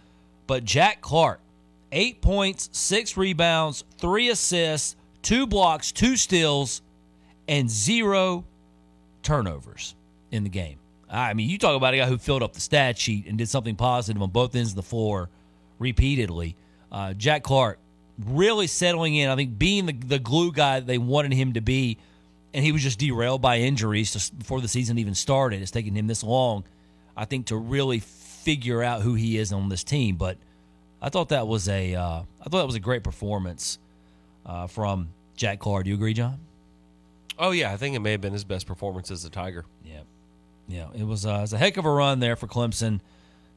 [0.47, 1.41] but Jack Clark,
[1.91, 6.83] eight points, six rebounds, three assists, two blocks, two steals,
[7.49, 8.45] and zero
[9.23, 9.95] turnovers
[10.31, 10.79] in the game.
[11.11, 13.49] I mean, you talk about a guy who filled up the stat sheet and did
[13.49, 15.31] something positive on both ends of the floor
[15.79, 16.57] repeatedly.
[16.91, 17.79] Uh, Jack Clark
[18.19, 19.31] really settling in.
[19.31, 21.99] I think being the, the glue guy they wanted him to be,
[22.53, 25.63] and he was just derailed by injuries just before the season even started.
[25.63, 26.65] It's taken him this long,
[27.17, 30.17] I think, to really figure out who he is on this team.
[30.17, 30.39] But
[31.03, 33.79] I thought that was a uh, I thought that was a great performance
[34.47, 35.85] uh, from Jack Clark.
[35.85, 36.39] Do you agree, John?
[37.39, 39.65] Oh yeah, I think it may have been his best performance as a Tiger.
[39.85, 40.03] Yeah,
[40.69, 43.01] yeah, it was, uh, it was a heck of a run there for Clemson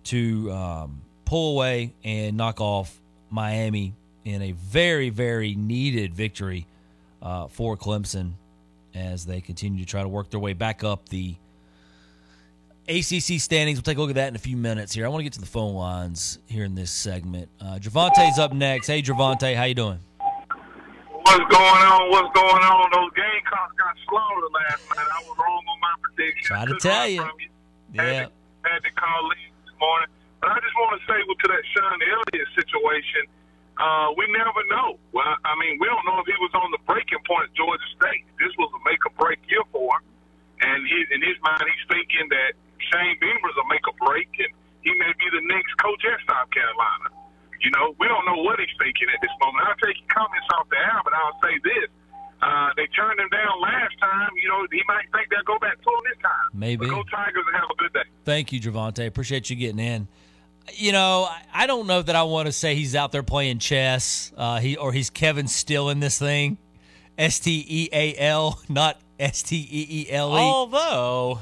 [0.06, 3.94] to um, pull away and knock off Miami
[4.28, 6.68] in a very, very needed victory
[7.22, 8.34] uh, for Clemson
[8.94, 11.36] as they continue to try to work their way back up the
[12.90, 13.78] ACC standings.
[13.78, 15.06] We'll take a look at that in a few minutes here.
[15.06, 17.48] I want to get to the phone lines here in this segment.
[17.62, 18.88] Uh, Gervonta's up next.
[18.88, 20.00] Hey, Gervonta, how you doing?
[20.20, 22.10] What's going on?
[22.10, 22.90] What's going on?
[22.92, 25.08] Those Gamecocks got slaughtered last night.
[25.08, 26.44] I was wrong on my prediction.
[26.44, 27.24] Try to tell you.
[27.24, 27.50] you.
[27.94, 28.04] Yeah.
[28.04, 30.10] Had to, had to call in this morning.
[30.42, 33.24] But I just want to say well, to that Shawn Elliott situation,
[33.78, 34.98] uh, we never know.
[35.14, 37.90] Well, I mean, we don't know if he was on the breaking point at Georgia
[37.94, 38.26] State.
[38.42, 40.04] This was a make or break year for him.
[40.66, 42.58] And he, in his mind, he's thinking that
[42.90, 44.50] Shane Beamer's a make or break, and
[44.82, 47.14] he may be the next coach at South Carolina.
[47.62, 49.70] You know, we don't know what he's thinking at this moment.
[49.70, 51.90] I'll take your comments off the air, but I'll say this.
[52.42, 54.30] Uh, they turned him down last time.
[54.42, 56.48] You know, he might think they'll go back to him this time.
[56.54, 56.86] Maybe.
[56.86, 58.06] But go Tigers and have a good day.
[58.26, 59.06] Thank you, Gervonta.
[59.06, 60.08] Appreciate you getting in.
[60.74, 64.32] You know, I don't know that I want to say he's out there playing chess,
[64.38, 66.58] uh, he or he's Kevin Steele in this thing,
[67.18, 70.40] S T E A L, not S T E E L E.
[70.40, 71.40] Although,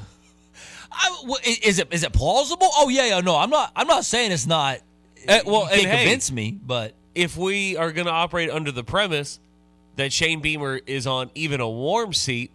[0.92, 1.24] I,
[1.62, 2.68] is it is it plausible?
[2.74, 3.20] Oh yeah, yeah.
[3.20, 3.72] No, I'm not.
[3.76, 4.80] I'm not saying it's not.
[5.28, 8.84] Uh, well, you hey, convince me, but if we are going to operate under the
[8.84, 9.40] premise
[9.96, 12.52] that Shane Beamer is on even a warm seat,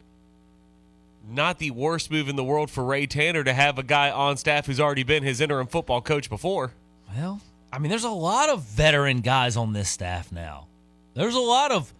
[1.27, 4.37] not the worst move in the world for Ray Tanner to have a guy on
[4.37, 6.73] staff who's already been his interim football coach before.
[7.15, 10.67] Well, I mean, there's a lot of veteran guys on this staff now.
[11.13, 11.93] There's a lot of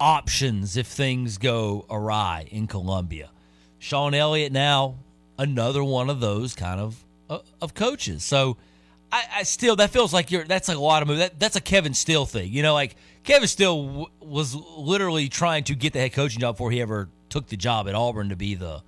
[0.00, 3.30] options if things go awry in Columbia.
[3.78, 4.96] Shawn Elliott now
[5.38, 8.22] another one of those kind of uh, of coaches.
[8.22, 8.56] So
[9.10, 11.18] I, I still that feels like you're that's like a lot of move.
[11.18, 12.52] That, that's a Kevin Steele thing.
[12.52, 16.54] You know, like Kevin Steele w- was literally trying to get the head coaching job
[16.54, 18.82] before he ever took the job at Auburn to be the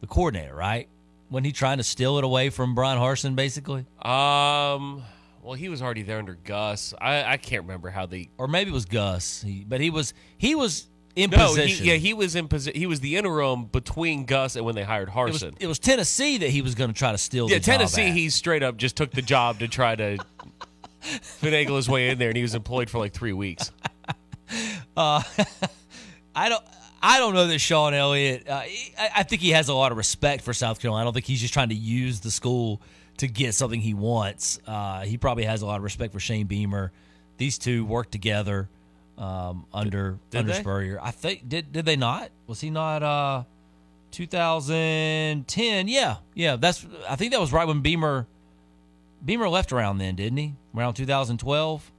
[0.00, 0.88] the coordinator, right?
[1.28, 3.80] When he trying to steal it away from Bryan Harsin, basically.
[4.00, 5.02] Um,
[5.42, 6.94] well, he was already there under Gus.
[7.00, 9.42] I, I can't remember how they, or maybe it was Gus.
[9.42, 10.86] He, but he was he was
[11.16, 11.84] in no, position.
[11.84, 12.78] He, yeah, he was in position.
[12.78, 15.56] He was the interim between Gus and when they hired it was, Harsin.
[15.60, 17.48] it was Tennessee that he was going to try to steal.
[17.50, 18.10] yeah, the job Tennessee.
[18.10, 20.18] He straight up just took the job to try to
[21.02, 23.70] finagle his way in there, and he was employed for like three weeks.
[24.96, 25.20] Uh,
[26.34, 26.64] I don't.
[27.02, 28.48] I don't know that Shawn Elliott.
[28.48, 31.02] Uh, I, I think he has a lot of respect for South Carolina.
[31.02, 32.80] I don't think he's just trying to use the school
[33.18, 34.58] to get something he wants.
[34.66, 36.92] Uh, he probably has a lot of respect for Shane Beamer.
[37.38, 38.68] These two worked together
[39.18, 40.60] um, under Did under they?
[40.60, 40.98] Spurrier.
[41.02, 42.30] I think did did they not?
[42.46, 43.02] Was he not?
[43.02, 43.44] Uh,
[44.10, 45.88] 2010.
[45.88, 46.56] Yeah, yeah.
[46.56, 46.86] That's.
[47.08, 48.26] I think that was right when Beamer
[49.24, 50.54] Beamer left around then, didn't he?
[50.74, 51.92] Around 2012.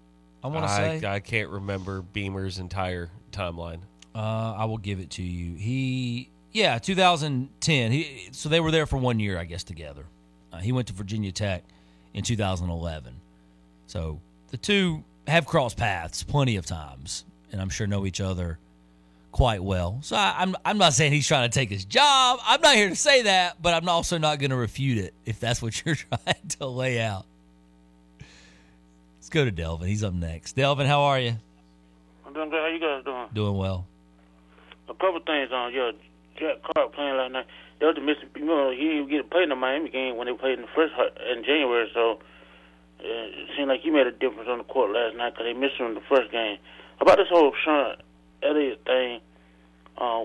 [0.43, 1.05] I want to say.
[1.05, 3.79] I can't remember Beamer's entire timeline.
[4.17, 5.55] Uh, I will give it to you.
[5.55, 7.91] He, yeah, 2010.
[7.91, 10.05] He, so they were there for one year, I guess, together.
[10.51, 11.63] Uh, he went to Virginia Tech
[12.15, 13.13] in 2011.
[13.85, 18.57] So the two have crossed paths plenty of times, and I'm sure know each other
[19.31, 19.99] quite well.
[20.01, 22.39] So I, I'm, I'm not saying he's trying to take his job.
[22.43, 25.39] I'm not here to say that, but I'm also not going to refute it if
[25.39, 27.27] that's what you're trying to lay out.
[29.19, 29.87] Let's go to Delvin.
[29.87, 30.55] He's up next.
[30.55, 31.35] Delvin, how are you?
[32.25, 32.61] I'm doing good.
[32.61, 33.27] How you guys doing?
[33.31, 33.85] Doing well.
[34.89, 35.91] A couple things on yeah,
[36.39, 37.47] Jack Clark playing last night.
[37.79, 38.29] That was missing.
[38.35, 40.71] You know, he didn't get played in the Miami game when they played in the
[40.73, 41.89] first in January.
[41.93, 42.19] So
[42.99, 45.53] uh, it seemed like he made a difference on the court last night because they
[45.53, 46.57] missed him in the first game.
[47.01, 47.97] About this whole Shawn
[48.41, 49.19] Elliott thing,
[49.97, 50.23] uh,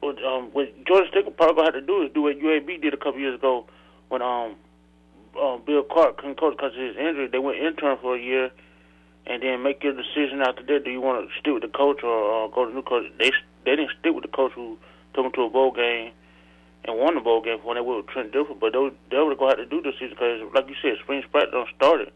[0.00, 2.96] what, um, what Georgia State probably have to do is do what UAB did a
[2.96, 3.66] couple years ago
[4.08, 4.56] when um,
[5.40, 7.28] um Bill Clark couldn't coach because of his injury.
[7.30, 8.50] They went intern for a year
[9.26, 10.84] and then make your decision after that.
[10.84, 13.04] Do you want to stick with the coach or uh, go to new coach?
[13.18, 13.32] They
[13.64, 14.78] they didn't stick with the coach who
[15.14, 16.12] took them to a bowl game
[16.84, 18.58] and won the bowl game when they were with Trent Dilfer.
[18.58, 20.98] But they, they were going to have to do this season because, like you said,
[21.02, 22.12] spring practice don't started.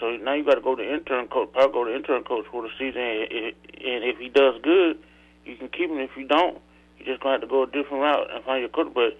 [0.00, 1.52] So now you got to go to intern coach.
[1.52, 3.52] Probably go to intern coach for the season, and,
[3.84, 4.98] and if he does good,
[5.44, 5.98] you can keep him.
[5.98, 6.58] If you don't,
[6.98, 8.92] you just gonna have to go a different route and find your coach.
[8.94, 9.18] But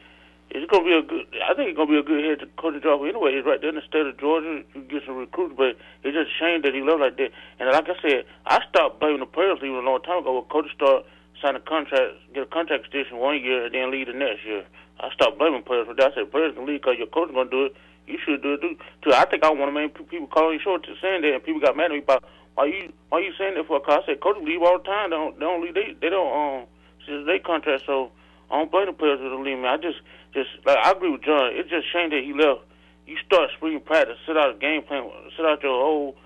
[0.50, 1.26] it's gonna be a good.
[1.44, 3.36] I think it's gonna be a good head coaching job anyway.
[3.36, 4.64] He's right there in the state of Georgia.
[4.74, 7.30] You get some recruits, but it's just a shame that he left like that.
[7.60, 10.40] And like I said, I stopped blaming the players even a long time ago.
[10.40, 11.04] When coaches start
[11.42, 14.64] sign a contract, get a contract extension one year, and then leave the next year.
[15.00, 16.12] I stopped blaming players for that.
[16.12, 17.76] I said players can leave because your coach is gonna do it.
[18.06, 18.76] You should do it too.
[19.04, 19.12] too.
[19.12, 21.60] I think I want to make people calling you short to saying that, and people
[21.60, 22.24] got mad at me about
[22.54, 23.76] why you why you saying that for?
[23.76, 25.10] A cause I said coaches leave all the time.
[25.10, 25.74] They don't they don't leave.
[25.74, 26.66] They they don't um
[27.06, 27.84] since they contract.
[27.86, 28.10] So
[28.50, 29.64] I don't blame the players for the leaving.
[29.64, 29.98] I just
[30.32, 31.50] just like I agree with John.
[31.52, 32.62] It's just shame that he left.
[33.06, 36.16] You start spring practice, sit out a game plan, sit out your whole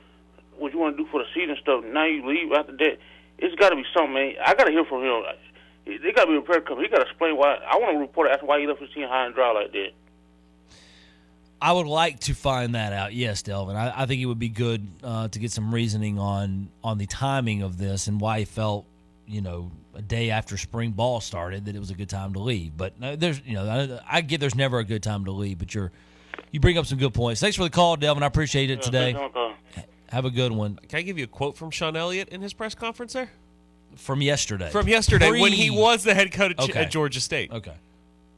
[0.58, 1.84] what you want to do for the season stuff.
[1.84, 2.98] Now you leave after that.
[3.38, 4.34] It's got to be something, man.
[4.44, 5.22] I got to hear from him.
[5.84, 6.86] They got to be a prayer company.
[6.86, 7.56] He got to explain why.
[7.56, 9.90] I want to report asking why he left his team high and dry like that.
[11.60, 13.14] I would like to find that out.
[13.14, 13.76] Yes, Delvin.
[13.76, 17.06] I, I think it would be good uh, to get some reasoning on on the
[17.06, 18.84] timing of this and why he felt,
[19.26, 22.38] you know, a day after spring ball started that it was a good time to
[22.40, 22.76] leave.
[22.76, 25.58] But there's, you know, I, I get there's never a good time to leave.
[25.58, 25.92] But you're
[26.50, 27.40] you bring up some good points.
[27.40, 28.22] Thanks for the call, Delvin.
[28.22, 29.16] I appreciate it today.
[30.08, 30.78] Have a good one.
[30.88, 33.30] Can I give you a quote from Shawn Elliott in his press conference there?
[33.96, 34.70] From yesterday.
[34.70, 35.40] From yesterday Free.
[35.40, 36.80] when he was the head coach Okay.
[36.80, 37.50] at Georgia State.
[37.50, 37.74] Okay.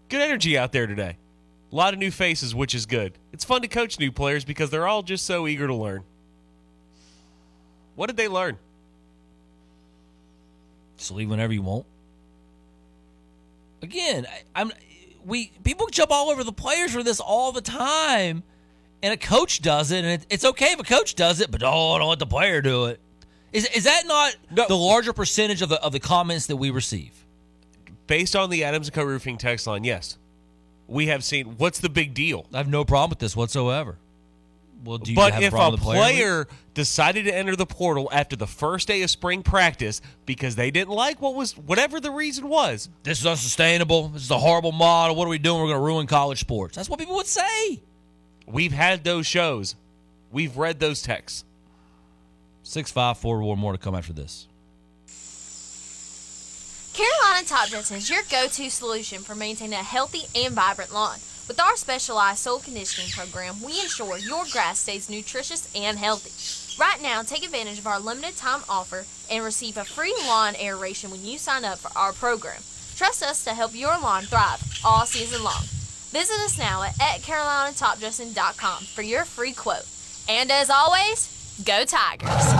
[0.09, 1.17] Good energy out there today.
[1.73, 3.15] A lot of new faces, which is good.
[3.33, 6.05] It's fun to coach new players because they're all just so eager to learn.
[7.97, 8.59] What did they learn?
[11.05, 11.85] Just leave whenever you want.
[13.83, 14.73] Again, I, I'm
[15.23, 18.43] we people jump all over the players for this all the time,
[19.03, 21.63] and a coach does it, and it, it's okay if a coach does it, but
[21.63, 23.01] oh, don't let the player do it.
[23.53, 24.35] Is is that not
[24.67, 27.13] the larger percentage of the of the comments that we receive?
[28.07, 30.17] Based on the Adams and Co Roofing text line, yes.
[30.87, 32.47] We have seen what's the big deal?
[32.55, 33.99] I have no problem with this whatsoever.
[34.85, 35.99] Well, do you but have if problem a player?
[36.01, 40.71] player decided to enter the portal after the first day of spring practice because they
[40.71, 44.09] didn't like what was whatever the reason was, this is unsustainable.
[44.09, 45.17] This is a horrible model.
[45.17, 45.61] What are we doing?
[45.61, 46.77] We're going to ruin college sports.
[46.77, 47.81] That's what people would say.
[48.47, 49.75] we've had those shows.
[50.31, 51.45] We've read those texts.
[52.63, 54.49] Six five four one more to come after this.
[56.95, 61.19] Carolina Top Dressing is your go-to solution for maintaining a healthy and vibrant lawn.
[61.47, 66.33] With our specialized soil conditioning program, we ensure your grass stays nutritious and healthy.
[66.81, 71.11] Right now, take advantage of our limited time offer and receive a free lawn aeration
[71.11, 72.63] when you sign up for our program.
[72.97, 75.61] Trust us to help your lawn thrive all season long.
[76.13, 79.87] Visit us now at, at carolinatopdressing.com for your free quote.
[80.29, 82.55] And as always, go Tigers!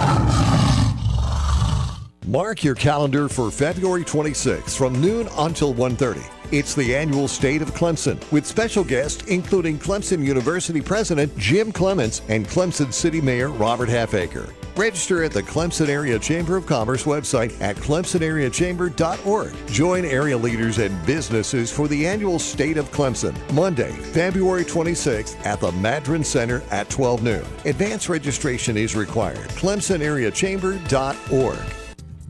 [2.27, 6.34] Mark your calendar for February 26th from noon until 1:30.
[6.51, 12.21] It's the annual State of Clemson with special guests including Clemson University President Jim Clements
[12.29, 14.49] and Clemson City Mayor Robert Halfacre.
[14.75, 19.67] Register at the Clemson Area Chamber of Commerce website at clemsonareachamber.org.
[19.67, 25.61] Join area leaders and businesses for the annual State of Clemson, Monday, February 26th at
[25.61, 27.45] the Madren Center at 12 noon.
[27.63, 29.47] Advance registration is required.
[29.49, 31.84] clemsonareachamber.org.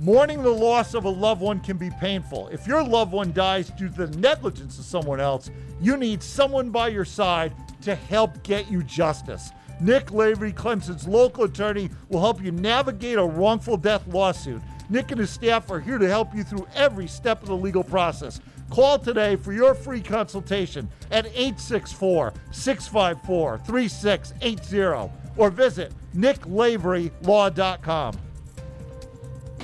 [0.05, 2.47] Mourning the loss of a loved one can be painful.
[2.49, 5.49] If your loved one dies due to the negligence of someone else,
[5.81, 9.49] you need someone by your side to help get you justice.
[9.81, 14.61] Nick Lavery, Clemson's local attorney, will help you navigate a wrongful death lawsuit.
[14.91, 17.83] Nick and his staff are here to help you through every step of the legal
[17.83, 18.39] process.
[18.69, 28.19] Call today for your free consultation at 864 654 3680 or visit nicklaverylaw.com.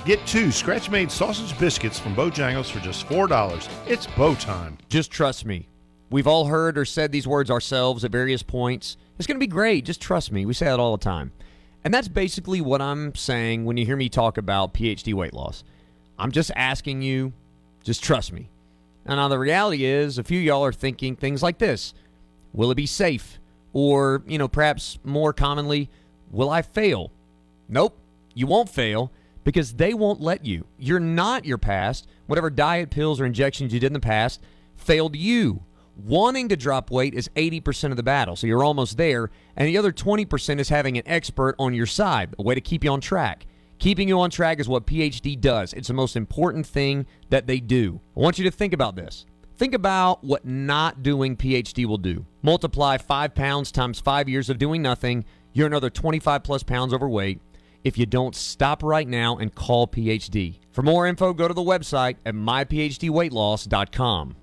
[0.04, 3.68] Get two scratch made sausage biscuits from Bojangles for just $4.
[3.86, 4.76] It's bow time.
[4.88, 5.68] Just trust me.
[6.10, 8.96] We've all heard or said these words ourselves at various points.
[9.16, 9.84] It's going to be great.
[9.84, 10.44] Just trust me.
[10.44, 11.30] We say that all the time.
[11.84, 15.62] And that's basically what I'm saying when you hear me talk about PhD weight loss.
[16.18, 17.32] I'm just asking you,
[17.84, 18.50] just trust me.
[19.06, 21.94] And now the reality is, a few y'all are thinking things like this
[22.52, 23.38] Will it be safe?
[23.72, 25.90] Or, you know, perhaps more commonly,
[26.30, 27.12] will I fail?
[27.68, 27.96] Nope,
[28.34, 29.12] you won't fail
[29.44, 30.66] because they won't let you.
[30.78, 32.06] You're not your past.
[32.26, 34.40] Whatever diet, pills, or injections you did in the past
[34.76, 35.62] failed you.
[35.96, 39.30] Wanting to drop weight is 80% of the battle, so you're almost there.
[39.56, 42.82] And the other 20% is having an expert on your side, a way to keep
[42.84, 43.46] you on track.
[43.78, 45.72] Keeping you on track is what PhD does.
[45.72, 48.00] It's the most important thing that they do.
[48.16, 49.26] I want you to think about this.
[49.56, 52.24] Think about what not doing PhD will do.
[52.42, 57.40] Multiply five pounds times five years of doing nothing, you're another 25 plus pounds overweight
[57.84, 60.58] if you don't stop right now and call PhD.
[60.72, 64.36] For more info, go to the website at myphdweightloss.com.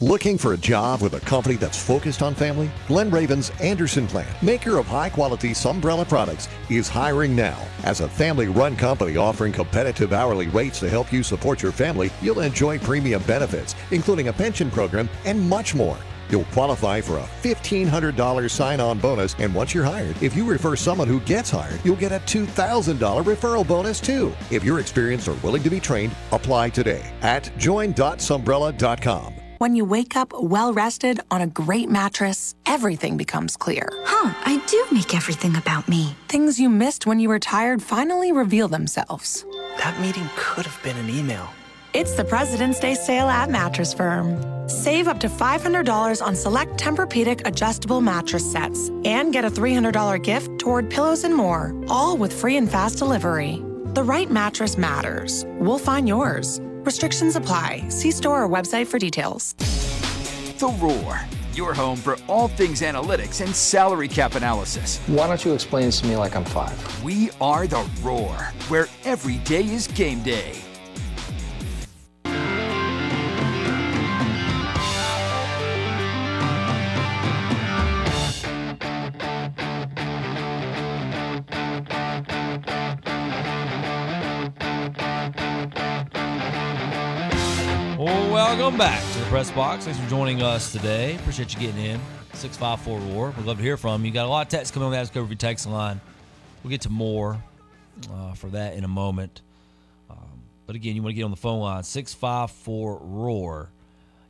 [0.00, 2.70] Looking for a job with a company that's focused on family?
[2.88, 7.56] Glen Raven's Anderson Plant, maker of high quality Sunbrella products, is hiring now.
[7.84, 12.10] As a family run company offering competitive hourly rates to help you support your family,
[12.20, 15.96] you'll enjoy premium benefits, including a pension program and much more.
[16.28, 20.76] You'll qualify for a $1,500 sign on bonus, and once you're hired, if you refer
[20.76, 24.32] someone who gets hired, you'll get a $2,000 referral bonus too.
[24.50, 29.34] If you're experienced or willing to be trained, apply today at join.sunbrella.com.
[29.58, 33.88] When you wake up well rested on a great mattress, everything becomes clear.
[34.04, 36.16] Huh, I do make everything about me.
[36.28, 39.46] Things you missed when you were tired finally reveal themselves.
[39.78, 41.48] That meeting could have been an email.
[41.94, 44.68] It's the President's Day sale at Mattress Firm.
[44.68, 50.58] Save up to $500 on select Tempur-Pedic adjustable mattress sets and get a $300 gift
[50.58, 53.62] toward pillows and more, all with free and fast delivery.
[53.94, 55.44] The right mattress matters.
[55.60, 56.58] We'll find yours.
[56.82, 57.88] Restrictions apply.
[57.90, 59.54] See store or website for details.
[60.58, 61.20] The Roar,
[61.52, 64.98] your home for all things analytics and salary cap analysis.
[65.06, 67.04] Why don't you explain this to me like I'm five?
[67.04, 68.34] We are The Roar,
[68.66, 70.63] where every day is game day.
[89.34, 89.84] Press box.
[89.84, 91.16] Thanks for joining us today.
[91.16, 92.00] Appreciate you getting in.
[92.34, 93.34] 654 Roar.
[93.36, 94.12] We'd love to hear from you.
[94.12, 96.00] Got a lot of texts coming on the Ask Overview text line.
[96.62, 97.42] We'll get to more
[98.12, 99.42] uh, for that in a moment.
[100.08, 103.70] Um, but again, you want to get on the phone line 654 Roar.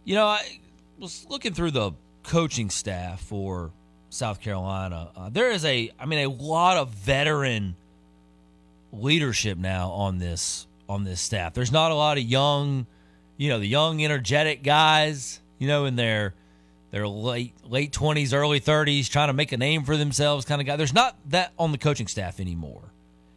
[0.05, 0.59] You know, I
[0.99, 1.93] was looking through the
[2.23, 3.73] coaching staff for
[4.09, 5.11] South Carolina.
[5.15, 7.77] Uh, there is a, I mean, a lot of veteran
[8.91, 11.53] leadership now on this on this staff.
[11.53, 12.87] There's not a lot of young
[13.37, 16.35] you know, the young, energetic guys, you know, in their
[16.91, 20.67] their late late twenties, early thirties, trying to make a name for themselves, kind of
[20.67, 20.77] guy.
[20.77, 22.93] There's not that on the coaching staff anymore.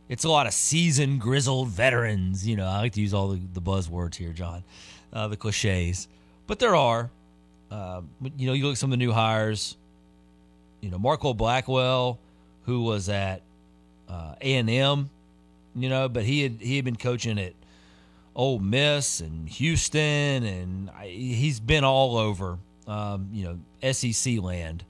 [0.09, 2.47] It's a lot of seasoned, grizzled veterans.
[2.47, 4.63] You know, I like to use all the, the buzzwords here, John,
[5.11, 6.07] uh, the cliches,
[6.45, 7.09] but there are.
[7.69, 8.01] Uh,
[8.37, 9.75] you know, you look at some of the new hires.
[10.79, 12.19] You know, Marco Blackwell,
[12.63, 13.41] who was at
[14.07, 15.09] uh, A and M,
[15.75, 17.53] you know, but he had he had been coaching at
[18.38, 24.85] Ole Miss and Houston, and I, he's been all over, um, you know, SEC land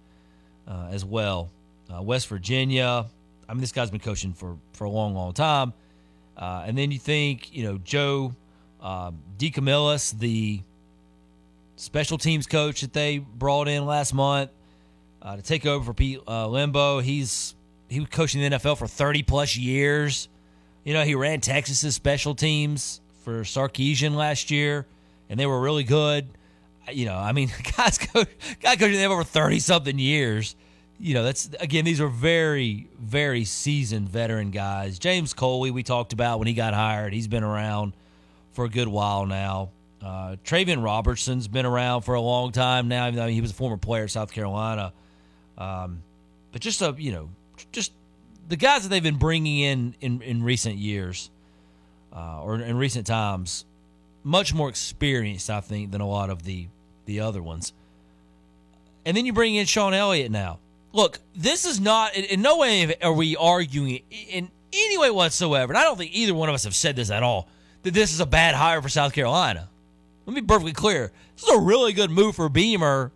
[0.68, 1.50] uh, as well.
[1.90, 3.06] Uh, West Virginia.
[3.48, 5.72] I mean, this guy's been coaching for, for a long, long time.
[6.36, 8.36] Uh, and then you think, you know, Joe
[8.82, 10.60] uh, DeCamillis, the
[11.78, 14.52] special teams coach that they brought in last month
[15.22, 17.02] uh, to take over for Pete uh, Lembo.
[17.02, 17.56] He's
[17.88, 20.28] he was coaching the NFL for 30 plus years.
[20.84, 24.86] You know, he ran Texas's special teams for Sarkisian last year,
[25.30, 26.30] and they were really good.
[26.90, 28.30] You know, I mean, guys, coach,
[28.62, 30.56] guy coaching them over thirty something years.
[30.98, 34.98] You know, that's again, these are very, very seasoned veteran guys.
[34.98, 37.12] James Coley, we talked about when he got hired.
[37.12, 37.98] He's been around
[38.54, 39.72] for a good while now.
[40.02, 43.56] Uh, Travian Robertson's been around for a long time now, even though he was a
[43.56, 44.94] former player at South Carolina.
[45.58, 46.02] Um,
[46.54, 47.30] but just a, you know,
[47.74, 47.92] just
[48.48, 51.30] the guys that they've been bringing in in, in recent years
[52.18, 53.64] uh, or in recent times,
[54.24, 56.68] much more experienced, I think, than a lot of the
[57.06, 57.74] the other ones.
[59.06, 60.60] And then you bring in Shawn Elliott now.
[60.92, 65.72] Look, this is not in, in no way are we arguing in any way whatsoever.
[65.72, 67.48] And I don't think either one of us have said this at all
[67.84, 69.70] that this is a bad hire for South Carolina.
[70.26, 71.12] Let me be perfectly clear.
[71.36, 73.12] This is a really good move for Beamer,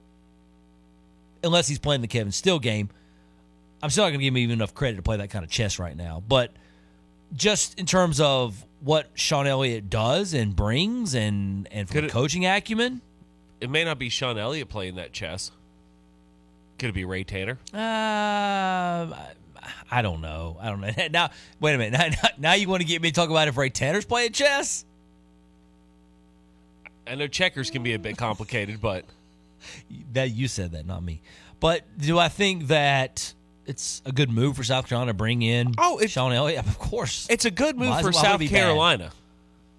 [1.43, 2.89] unless he's playing the Kevin Steele game.
[3.83, 5.49] I'm still not going to give him even enough credit to play that kind of
[5.49, 6.23] chess right now.
[6.25, 6.53] But
[7.33, 12.11] just in terms of what Shawn Elliott does and brings and and from Could it-
[12.11, 13.01] coaching acumen.
[13.59, 15.51] It may not be Shawn Elliott playing that chess.
[16.79, 17.59] Could it be Ray Tanner?
[17.71, 17.77] Uh,
[19.91, 20.57] I don't know.
[20.59, 20.91] I don't know.
[21.11, 21.29] Now,
[21.59, 21.99] wait a minute.
[21.99, 24.83] Now, now you want to get me to talk about if Ray Tanner's playing chess?
[27.05, 29.05] I know checkers can be a bit complicated, but
[30.13, 31.21] That you said that, not me.
[31.59, 33.35] But do I think that
[33.65, 36.65] it's a good move for South Carolina to bring in oh, it's, Shawn Elliott?
[36.65, 38.41] Of course, it's a good move Why- for it South?
[38.41, 39.11] Carolina.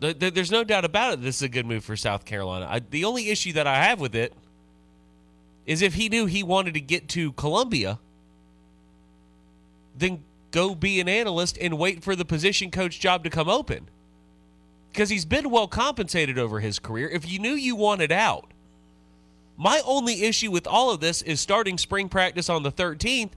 [0.00, 1.22] Th- th- There's no doubt about it.
[1.22, 2.66] This is a good move for South Carolina.
[2.68, 4.32] I, the only issue that I have with it
[5.64, 8.00] is if he knew he wanted to get to Columbia,
[9.96, 13.88] then go be an analyst and wait for the position coach job to come open.
[14.90, 17.08] Because he's been well compensated over his career.
[17.08, 18.52] If you knew you wanted out,
[19.56, 23.30] my only issue with all of this is starting spring practice on the 13th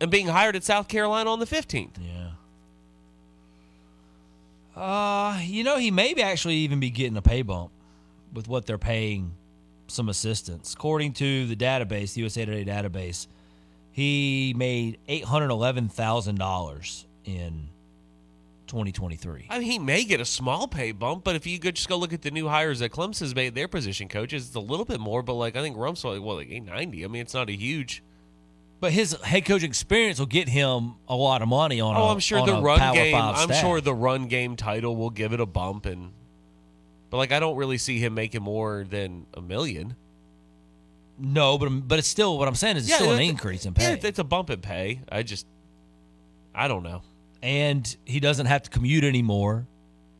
[0.00, 1.96] and being hired at South Carolina on the 15th.
[2.00, 2.30] Yeah.
[4.80, 7.70] Uh, you know, he may be actually even be getting a pay bump
[8.32, 9.32] with what they're paying
[9.86, 10.74] some assistants.
[10.74, 13.28] According to the database, the USA Today database,
[13.92, 17.68] he made eight hundred eleven thousand dollars in
[18.66, 19.46] 2023.
[19.50, 21.96] I mean, he may get a small pay bump, but if you could just go
[21.96, 24.98] look at the new hires that Clemson's made, their position coaches, it's a little bit
[24.98, 25.22] more.
[25.22, 27.04] But like I think Rumsfeld, well, like eight ninety.
[27.04, 28.02] I mean, it's not a huge.
[28.80, 31.96] But his head coaching experience will get him a lot of money on.
[31.96, 33.14] Oh, i I'm sure the run game.
[33.14, 36.12] I'm sure the run game title will give it a bump, and
[37.08, 39.96] but like I don't really see him making more than a million.
[41.18, 43.92] No, but but it's still what I'm saying is it's still an increase in pay.
[43.92, 45.00] Yeah, it's a bump in pay.
[45.10, 45.46] I just,
[46.54, 47.02] I don't know.
[47.42, 49.66] and he doesn't have to commute anymore.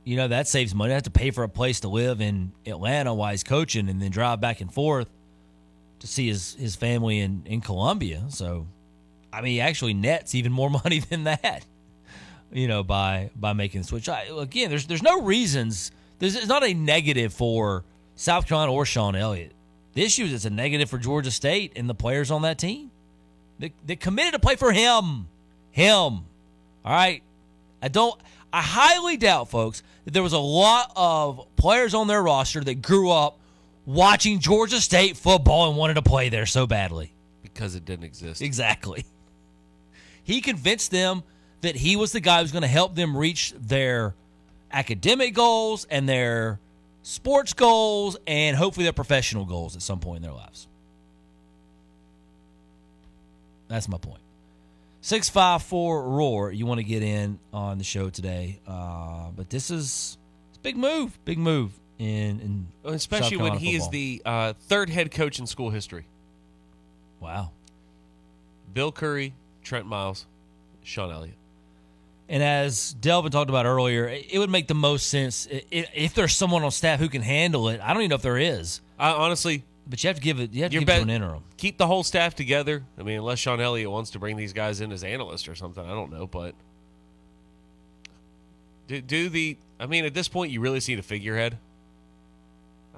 [0.05, 0.93] You know that saves money.
[0.93, 4.01] I have to pay for a place to live in Atlanta while he's coaching, and
[4.01, 5.09] then drive back and forth
[6.05, 8.25] to see his his family in in Columbia.
[8.29, 8.67] So,
[9.33, 11.65] I mean, he actually nets even more money than that.
[12.53, 14.09] You know, by by making the switch.
[14.09, 15.91] I, again, there's there's no reasons.
[16.19, 17.85] There's it's not a negative for
[18.17, 19.53] South Carolina or Shawn Elliott.
[19.95, 22.91] The issue is it's a negative for Georgia State and the players on that team.
[23.59, 25.29] They, they committed to play for him.
[25.71, 25.93] Him.
[25.95, 26.25] All
[26.85, 27.23] right.
[27.81, 28.21] I don't.
[28.53, 32.83] I highly doubt, folks, that there was a lot of players on their roster that
[32.83, 33.39] grew up
[33.87, 37.13] watching Georgia State football and wanted to play there so badly.
[37.43, 38.43] Because it didn't exist.
[38.43, 39.05] Exactly.
[40.27, 41.23] He convinced them
[41.61, 44.15] that he was the guy who was going to help them reach their
[44.73, 46.59] academic goals and their
[47.03, 50.67] sports goals and hopefully their professional goals at some point in their lives.
[53.69, 54.23] That's my point.
[55.03, 58.61] 654 Roar, you want to get in on the show today.
[58.67, 60.17] Uh, but this is
[60.63, 61.19] big move.
[61.27, 65.71] Big move in, in Especially when he is the uh, third head coach in school
[65.71, 66.07] history.
[67.21, 67.53] Wow.
[68.73, 70.27] Bill Curry, Trent Miles,
[70.83, 71.37] Shawn Elliott.
[72.29, 76.63] And as Delvin talked about earlier, it would make the most sense if there's someone
[76.65, 77.81] on staff who can handle it.
[77.83, 78.81] I don't even know if there is.
[78.99, 80.53] I honestly, but you have to give it.
[80.53, 81.43] You have to give it to an interim.
[81.59, 82.83] Keep the whole staff together.
[82.99, 85.85] I mean, unless Shawn Elliott wants to bring these guys in as analysts or something,
[85.85, 86.27] I don't know.
[86.27, 86.55] But
[88.87, 89.59] do, do the.
[89.79, 91.59] I mean, at this point, you really see the figurehead.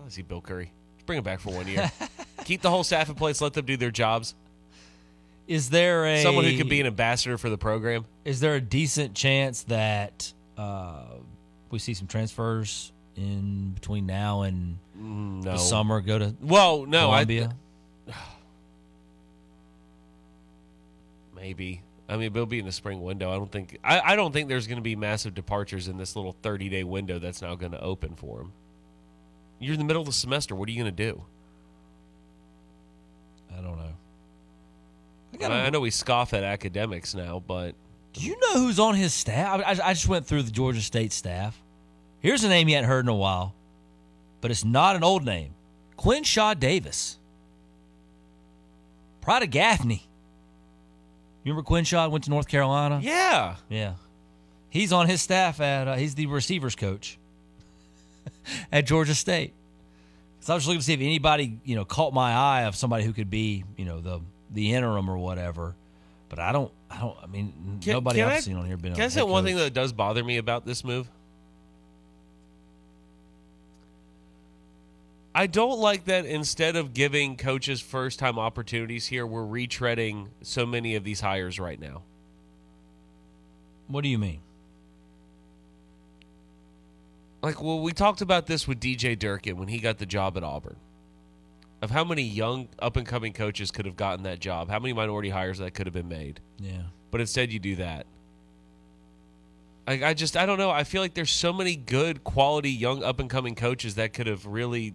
[0.07, 0.71] I don't see Bill Curry.
[1.05, 1.91] Bring him back for one year.
[2.45, 3.41] Keep the whole staff in place.
[3.41, 4.37] Let them do their jobs.
[5.49, 8.05] Is there a Someone who could be an ambassador for the program.
[8.25, 11.07] Is there a decent chance that uh,
[11.71, 15.41] we see some transfers in between now and no.
[15.43, 16.01] the summer?
[16.01, 17.57] Go to Well, no, I- Columbia.
[21.35, 21.83] Maybe.
[22.09, 23.33] I mean, it'll be in the spring window.
[23.33, 23.77] I don't think.
[23.83, 26.85] I, I don't think there's going to be massive departures in this little 30 day
[26.85, 28.53] window that's now going to open for him.
[29.59, 30.55] You're in the middle of the semester.
[30.55, 31.23] What are you going to do?
[33.57, 35.47] I don't know.
[35.47, 37.75] I, I know we scoff at academics now, but
[38.13, 39.61] Do you know who's on his staff?
[39.65, 41.61] I, I just went through the Georgia State staff.
[42.21, 43.55] Here's a name you hadn't heard in a while,
[44.41, 45.55] but it's not an old name.
[45.99, 47.19] Quinshad Davis.
[49.21, 50.07] Pride of Gaffney.
[51.45, 53.01] You remember Quinshad went to North Carolina?
[53.03, 53.57] Yeah.
[53.69, 53.95] Yeah.
[54.69, 57.19] He's on his staff at, uh, he's the receivers coach
[58.73, 59.53] at Georgia State.
[60.41, 63.05] So I was looking to see if anybody, you know, caught my eye of somebody
[63.05, 64.21] who could be, you know, the
[64.51, 65.75] the interim or whatever.
[66.29, 68.77] But I don't, I don't, I mean, Can- nobody can I've I- seen on here
[68.77, 71.09] been Can I say one thing that does bother me about this move?
[75.35, 80.65] I don't like that instead of giving coaches first time opportunities here, we're retreading so
[80.65, 82.03] many of these hires right now.
[83.89, 84.41] What do you mean?
[87.47, 90.43] Like, well, we talked about this with DJ Durkin when he got the job at
[90.43, 90.75] Auburn.
[91.81, 94.93] Of how many young up and coming coaches could have gotten that job, how many
[94.93, 96.41] minority hires that could have been made.
[96.59, 96.83] Yeah.
[97.13, 98.07] But instead, you do that.
[99.87, 100.73] I, I just, I don't know.
[100.73, 104.27] I feel like there's so many good, quality, young up and coming coaches that could
[104.27, 104.95] have really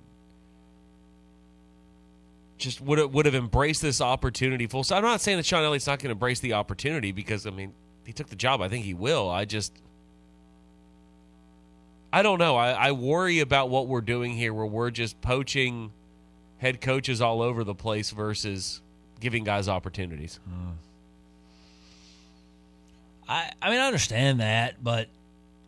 [2.57, 4.83] just would have, would have embraced this opportunity full.
[4.83, 7.51] So I'm not saying that Shawn Elliott's not going to embrace the opportunity because I
[7.51, 7.71] mean
[8.05, 8.61] he took the job.
[8.61, 9.29] I think he will.
[9.29, 9.71] I just
[12.13, 12.55] I don't know.
[12.57, 15.91] I, I worry about what we're doing here, where we're just poaching
[16.57, 18.81] head coaches all over the place versus
[19.19, 20.39] giving guys opportunities.
[23.27, 25.07] I, I mean, I understand that, but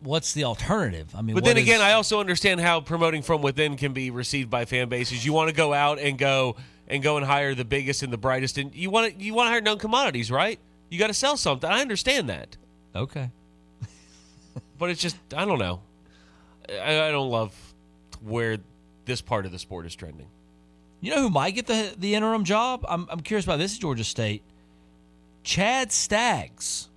[0.02, 1.14] what's the alternative?
[1.16, 4.10] I mean, But then is- again, I also understand how promoting from within can be
[4.10, 5.24] received by fan bases.
[5.24, 8.18] You want to go out and go and go and hire the biggest and the
[8.18, 10.58] brightest, and you want to you want to hire known commodities, right?
[10.90, 11.68] You got to sell something.
[11.68, 12.56] I understand that,
[12.94, 13.30] okay.
[14.78, 15.80] but it's just I don't know.
[16.68, 17.54] I, I don't love
[18.22, 18.58] where
[19.04, 20.28] this part of the sport is trending.
[21.00, 22.84] You know who might get the the interim job?
[22.88, 24.42] I'm I'm curious about this at Georgia State.
[25.42, 26.88] Chad Staggs,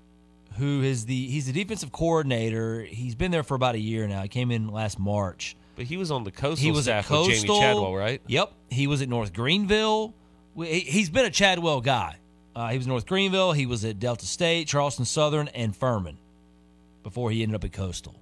[0.57, 2.81] who is the he's the defensive coordinator.
[2.83, 4.21] He's been there for about a year now.
[4.21, 5.55] He came in last March.
[5.75, 8.21] But he was on the coastal he was staff at with Jamie Chadwell, right?
[8.27, 8.51] Yep.
[8.69, 10.13] He was at North Greenville.
[10.55, 12.15] He- He's been a Chadwell guy.
[12.55, 13.51] Uh, he was North Greenville.
[13.51, 16.17] He was at Delta State, Charleston Southern, and Furman
[17.03, 18.15] before he ended up at Coastal.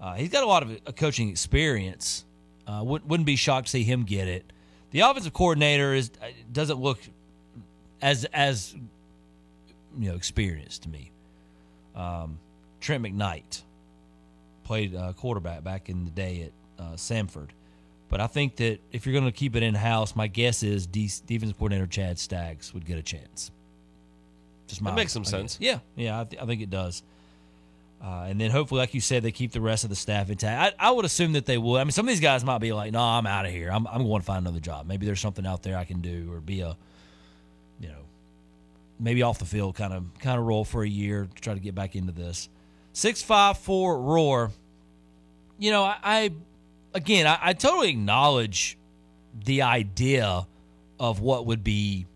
[0.00, 2.24] Uh, he's got a lot of uh, coaching experience.
[2.66, 4.50] Uh, wouldn't, wouldn't be shocked to see him get it.
[4.92, 6.98] The offensive coordinator is uh, doesn't look
[8.00, 8.74] as as
[9.98, 11.10] you know experienced to me.
[11.94, 12.38] Um,
[12.80, 13.62] Trent McKnight
[14.64, 17.48] played uh, quarterback back in the day at uh, Samford.
[18.08, 20.86] But I think that if you're going to keep it in house, my guess is
[20.86, 23.50] D- defensive coordinator Chad Staggs would get a chance.
[24.66, 25.30] Just my That makes some I guess.
[25.30, 25.58] sense.
[25.60, 27.02] Yeah, yeah, I, th- I think it does.
[28.02, 30.76] Uh, and then hopefully, like you said, they keep the rest of the staff intact.
[30.78, 31.78] I, I would assume that they would.
[31.78, 33.70] I mean, some of these guys might be like, "No, I'm out of here.
[33.70, 34.86] I'm, I'm going to find another job.
[34.86, 36.76] Maybe there's something out there I can do, or be a,
[37.78, 38.04] you know,
[38.98, 41.60] maybe off the field kind of kind of roll for a year to try to
[41.60, 42.48] get back into this."
[42.94, 44.50] Six five four roar.
[45.58, 46.30] You know, I, I
[46.94, 48.78] again, I, I totally acknowledge
[49.44, 50.46] the idea
[50.98, 52.06] of what would be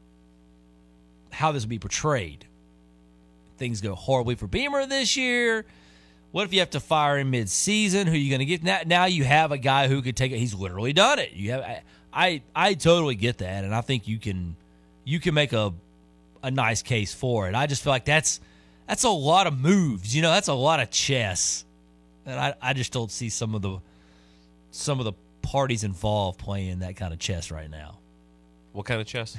[1.30, 2.46] how this would be portrayed.
[3.56, 5.64] Things go horribly for Beamer this year.
[6.32, 8.08] What if you have to fire him mid-season?
[8.08, 8.62] Who are you going to get?
[8.64, 10.38] Now, now you have a guy who could take it.
[10.38, 11.32] He's literally done it.
[11.32, 11.82] You have, I,
[12.12, 14.56] I, I totally get that, and I think you can,
[15.04, 15.72] you can make a,
[16.42, 17.54] a nice case for it.
[17.54, 18.40] I just feel like that's,
[18.88, 20.14] that's a lot of moves.
[20.14, 21.64] You know, that's a lot of chess,
[22.26, 23.78] and I, I just don't see some of the,
[24.72, 27.98] some of the parties involved playing that kind of chess right now.
[28.72, 29.38] What kind of chess?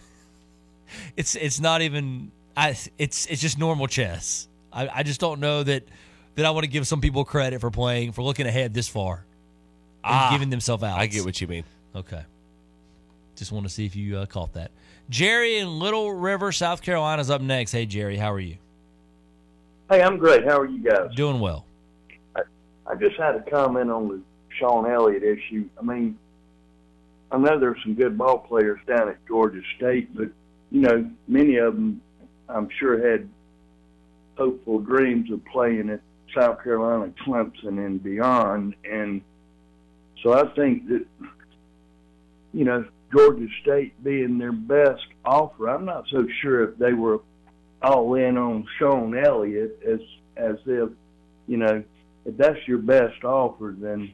[1.18, 4.48] it's it's not even I it's it's just normal chess.
[4.72, 5.84] I, I just don't know that
[6.36, 9.26] that I want to give some people credit for playing for looking ahead this far
[10.04, 10.98] and Ah, giving themselves out.
[11.00, 11.64] I get what you mean.
[11.96, 12.22] Okay.
[13.36, 14.72] Just want to see if you uh, caught that.
[15.10, 17.72] Jerry in Little River, South Carolina is up next.
[17.72, 18.58] Hey Jerry, how are you?
[19.90, 20.46] Hey, I'm great.
[20.46, 21.14] How are you guys?
[21.16, 21.66] Doing well.
[22.88, 24.22] I just had a comment on the
[24.60, 25.68] Shawn Elliott issue.
[25.80, 26.18] I mean,
[27.32, 30.30] I know there's some good ball players down at Georgia State, but
[30.72, 32.02] you know, many of them,
[32.50, 33.30] I'm sure, had
[34.38, 36.02] hopeful dreams of playing at
[36.34, 38.76] South Carolina, Clemson, and beyond.
[38.84, 39.22] And
[40.22, 41.06] so I think that,
[42.54, 47.22] you know, Georgia State being their best offer, I'm not so sure if they were
[47.82, 50.00] all in on Shawn Elliott as
[50.38, 50.90] as if,
[51.48, 51.84] you know,
[52.26, 54.14] if that's your best offer, then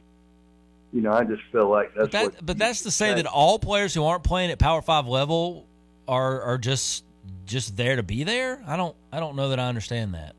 [0.92, 2.46] you know I just feel like that's But that, what.
[2.46, 5.66] but that's to say that all players who aren't playing at Power Five level
[6.06, 7.04] are are just
[7.46, 8.62] just there to be there.
[8.66, 10.34] I don't I don't know that I understand that.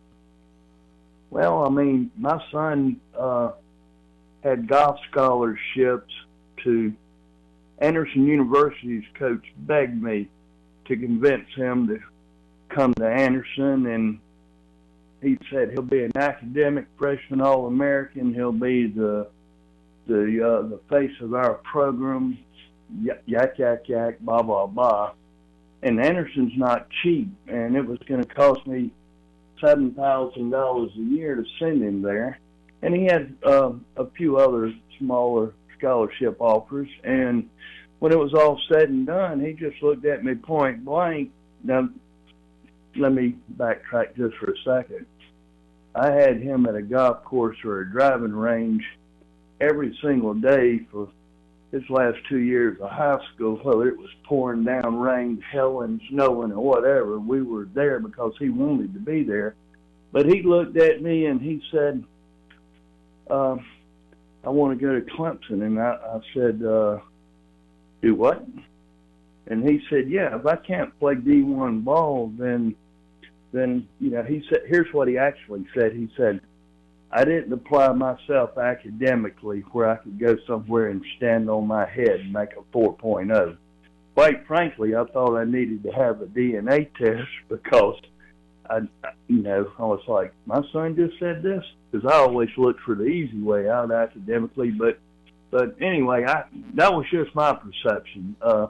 [1.30, 3.52] Well, I mean, my son uh,
[4.44, 6.14] had golf scholarships
[6.64, 6.94] to
[7.80, 10.30] Anderson University's coach begged me
[10.86, 12.00] to convince him to
[12.70, 14.20] come to Anderson, and
[15.22, 18.34] he said he'll be an academic freshman All American.
[18.34, 19.28] He'll be the
[20.08, 22.38] the uh, the face of our program.
[23.02, 25.14] Yak yak yak yak, blah blah blah.
[25.84, 28.92] And Anderson's not cheap, and it was going to cost me
[29.60, 32.40] seven thousand dollars a year to send him there,
[32.82, 36.88] and he had uh, a few other smaller scholarship offers.
[37.04, 37.50] And
[38.00, 41.32] when it was all said and done, he just looked at me point blank.
[41.64, 41.90] Now,
[42.96, 45.06] let me backtrack just for a second.
[45.96, 48.84] I had him at a golf course or a driving range
[49.60, 51.10] every single day for
[51.74, 56.52] his last two years of high school, whether it was pouring down rain, hailing, snowing,
[56.52, 59.56] or whatever, we were there because he wanted to be there.
[60.12, 62.04] But he looked at me and he said,
[63.28, 63.56] uh,
[64.44, 65.66] I want to go to Clemson.
[65.66, 67.00] And I, I said, uh,
[68.04, 68.46] Do what?
[69.48, 72.76] And he said, Yeah, if I can't play D1 ball, then,
[73.52, 75.94] then, you know, he said, here's what he actually said.
[75.94, 76.40] He said,
[77.16, 82.22] I didn't apply myself academically where I could go somewhere and stand on my head
[82.22, 83.58] and make a 4.0.
[84.16, 88.00] Quite frankly, I thought I needed to have a DNA test because
[88.70, 88.80] I,
[89.28, 92.96] you know, I was like, my son just said this because I always look for
[92.96, 94.72] the easy way out academically.
[94.72, 94.98] But,
[95.52, 96.46] but anyway, I
[96.76, 98.36] that was just my perception.
[98.42, 98.68] Uh,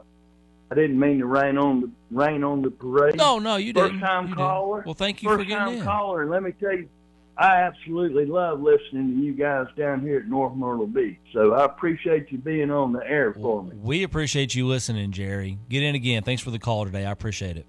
[0.71, 3.15] I didn't mean to rain on the rain on the parade.
[3.15, 4.01] No, no, you First didn't.
[4.01, 4.37] time You didn't.
[4.37, 4.83] caller.
[4.85, 5.83] Well, thank you First for getting time in.
[5.83, 6.89] caller, and let me tell you,
[7.37, 11.17] I absolutely love listening to you guys down here at North Myrtle Beach.
[11.33, 13.71] So I appreciate you being on the air for me.
[13.75, 15.57] We appreciate you listening, Jerry.
[15.69, 16.21] Get in again.
[16.23, 17.05] Thanks for the call today.
[17.05, 17.65] I appreciate it.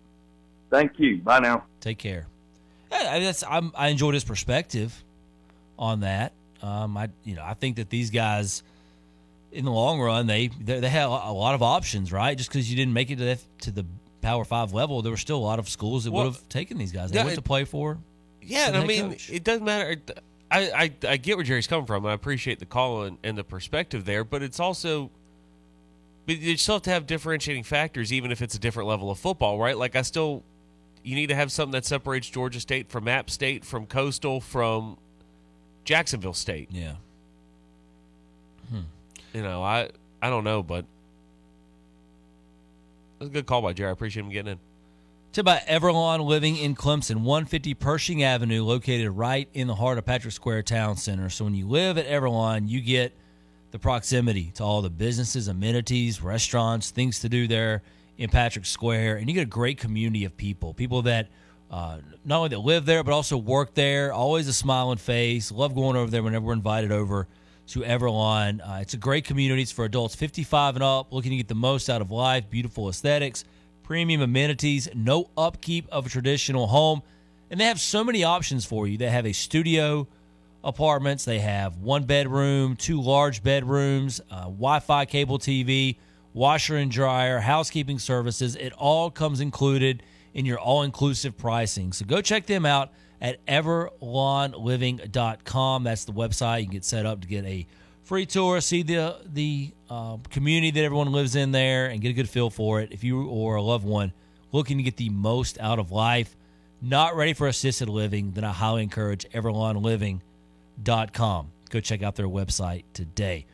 [0.70, 1.18] Thank you.
[1.18, 1.64] Bye now.
[1.80, 2.26] Take care.
[2.92, 5.02] Yeah, I- that's I'm, I enjoyed his perspective
[5.78, 6.32] on that.
[6.62, 8.62] Um, I you know I think that these guys,
[9.52, 12.36] in the long run, they they, they had a lot of options, right?
[12.36, 13.86] Just because you didn't make it to the, to the
[14.22, 16.78] Power Five level, there were still a lot of schools that Well, would have taken
[16.78, 17.10] these guys.
[17.10, 17.98] They yeah, went to play for.
[18.46, 19.30] Yeah, and I mean, coach.
[19.30, 19.96] it doesn't matter.
[20.50, 22.06] I, I, I get where Jerry's coming from.
[22.06, 25.10] I appreciate the call and, and the perspective there, but it's also
[26.26, 29.18] but you still have to have differentiating factors, even if it's a different level of
[29.18, 29.76] football, right?
[29.76, 30.42] Like I still,
[31.02, 34.96] you need to have something that separates Georgia State from App State, from Coastal, from
[35.84, 36.68] Jacksonville State.
[36.70, 36.94] Yeah.
[38.70, 38.80] Hmm.
[39.34, 39.90] You know, I
[40.22, 40.86] I don't know, but
[43.18, 43.90] that's a good call by Jerry.
[43.90, 44.58] I appreciate him getting in.
[45.34, 50.06] It's about Everlawn living in Clemson, 150 Pershing Avenue, located right in the heart of
[50.06, 51.28] Patrick Square Town Center.
[51.28, 53.12] So when you live at Everlawn, you get
[53.72, 57.82] the proximity to all the businesses, amenities, restaurants, things to do there
[58.16, 61.30] in Patrick Square, and you get a great community of people, people that
[61.68, 64.12] uh, not only that live there but also work there.
[64.12, 65.50] Always a smiling face.
[65.50, 67.26] Love going over there whenever we're invited over
[67.66, 68.60] to Everlawn.
[68.60, 69.62] Uh, it's a great community.
[69.62, 72.48] It's for adults 55 and up, looking to get the most out of life.
[72.48, 73.44] Beautiful aesthetics,
[73.84, 77.02] premium amenities, no upkeep of a traditional home,
[77.50, 78.98] and they have so many options for you.
[78.98, 80.08] They have a studio
[80.64, 81.24] apartments.
[81.24, 85.98] They have one bedroom, two large bedrooms, uh, Wi Fi cable TV,
[86.32, 88.56] washer and dryer, housekeeping services.
[88.56, 91.92] It all comes included in your all inclusive pricing.
[91.92, 95.84] So go check them out at everlawnliving.com.
[95.84, 96.58] That's the website.
[96.60, 97.64] You can get set up to get a
[98.04, 102.12] free tour, see the the uh, community that everyone lives in there, and get a
[102.12, 102.92] good feel for it.
[102.92, 104.12] If you or a loved one
[104.52, 106.36] looking to get the most out of life,
[106.80, 110.22] not ready for assisted living, then I highly encourage Everlawn Living
[111.12, 111.50] com.
[111.70, 113.46] Go check out their website today.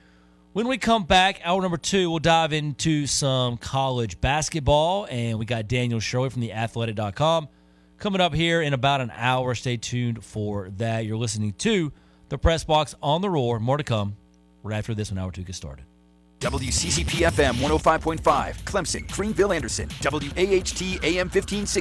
[0.53, 5.45] When we come back, hour number two, we'll dive into some college basketball, and we
[5.45, 7.49] got Daniel Shirley from the athletic.com
[7.99, 9.55] coming up here in about an hour.
[9.55, 11.07] Stay tuned for that.
[11.07, 11.93] You're listening to
[12.31, 13.61] the Press Box on the Roar.
[13.61, 14.17] More to come
[14.63, 15.85] right after this when hour two gets started.
[16.41, 21.81] WCCP FM 105.5, Clemson, Greenville, Anderson, WAHT AM 1560.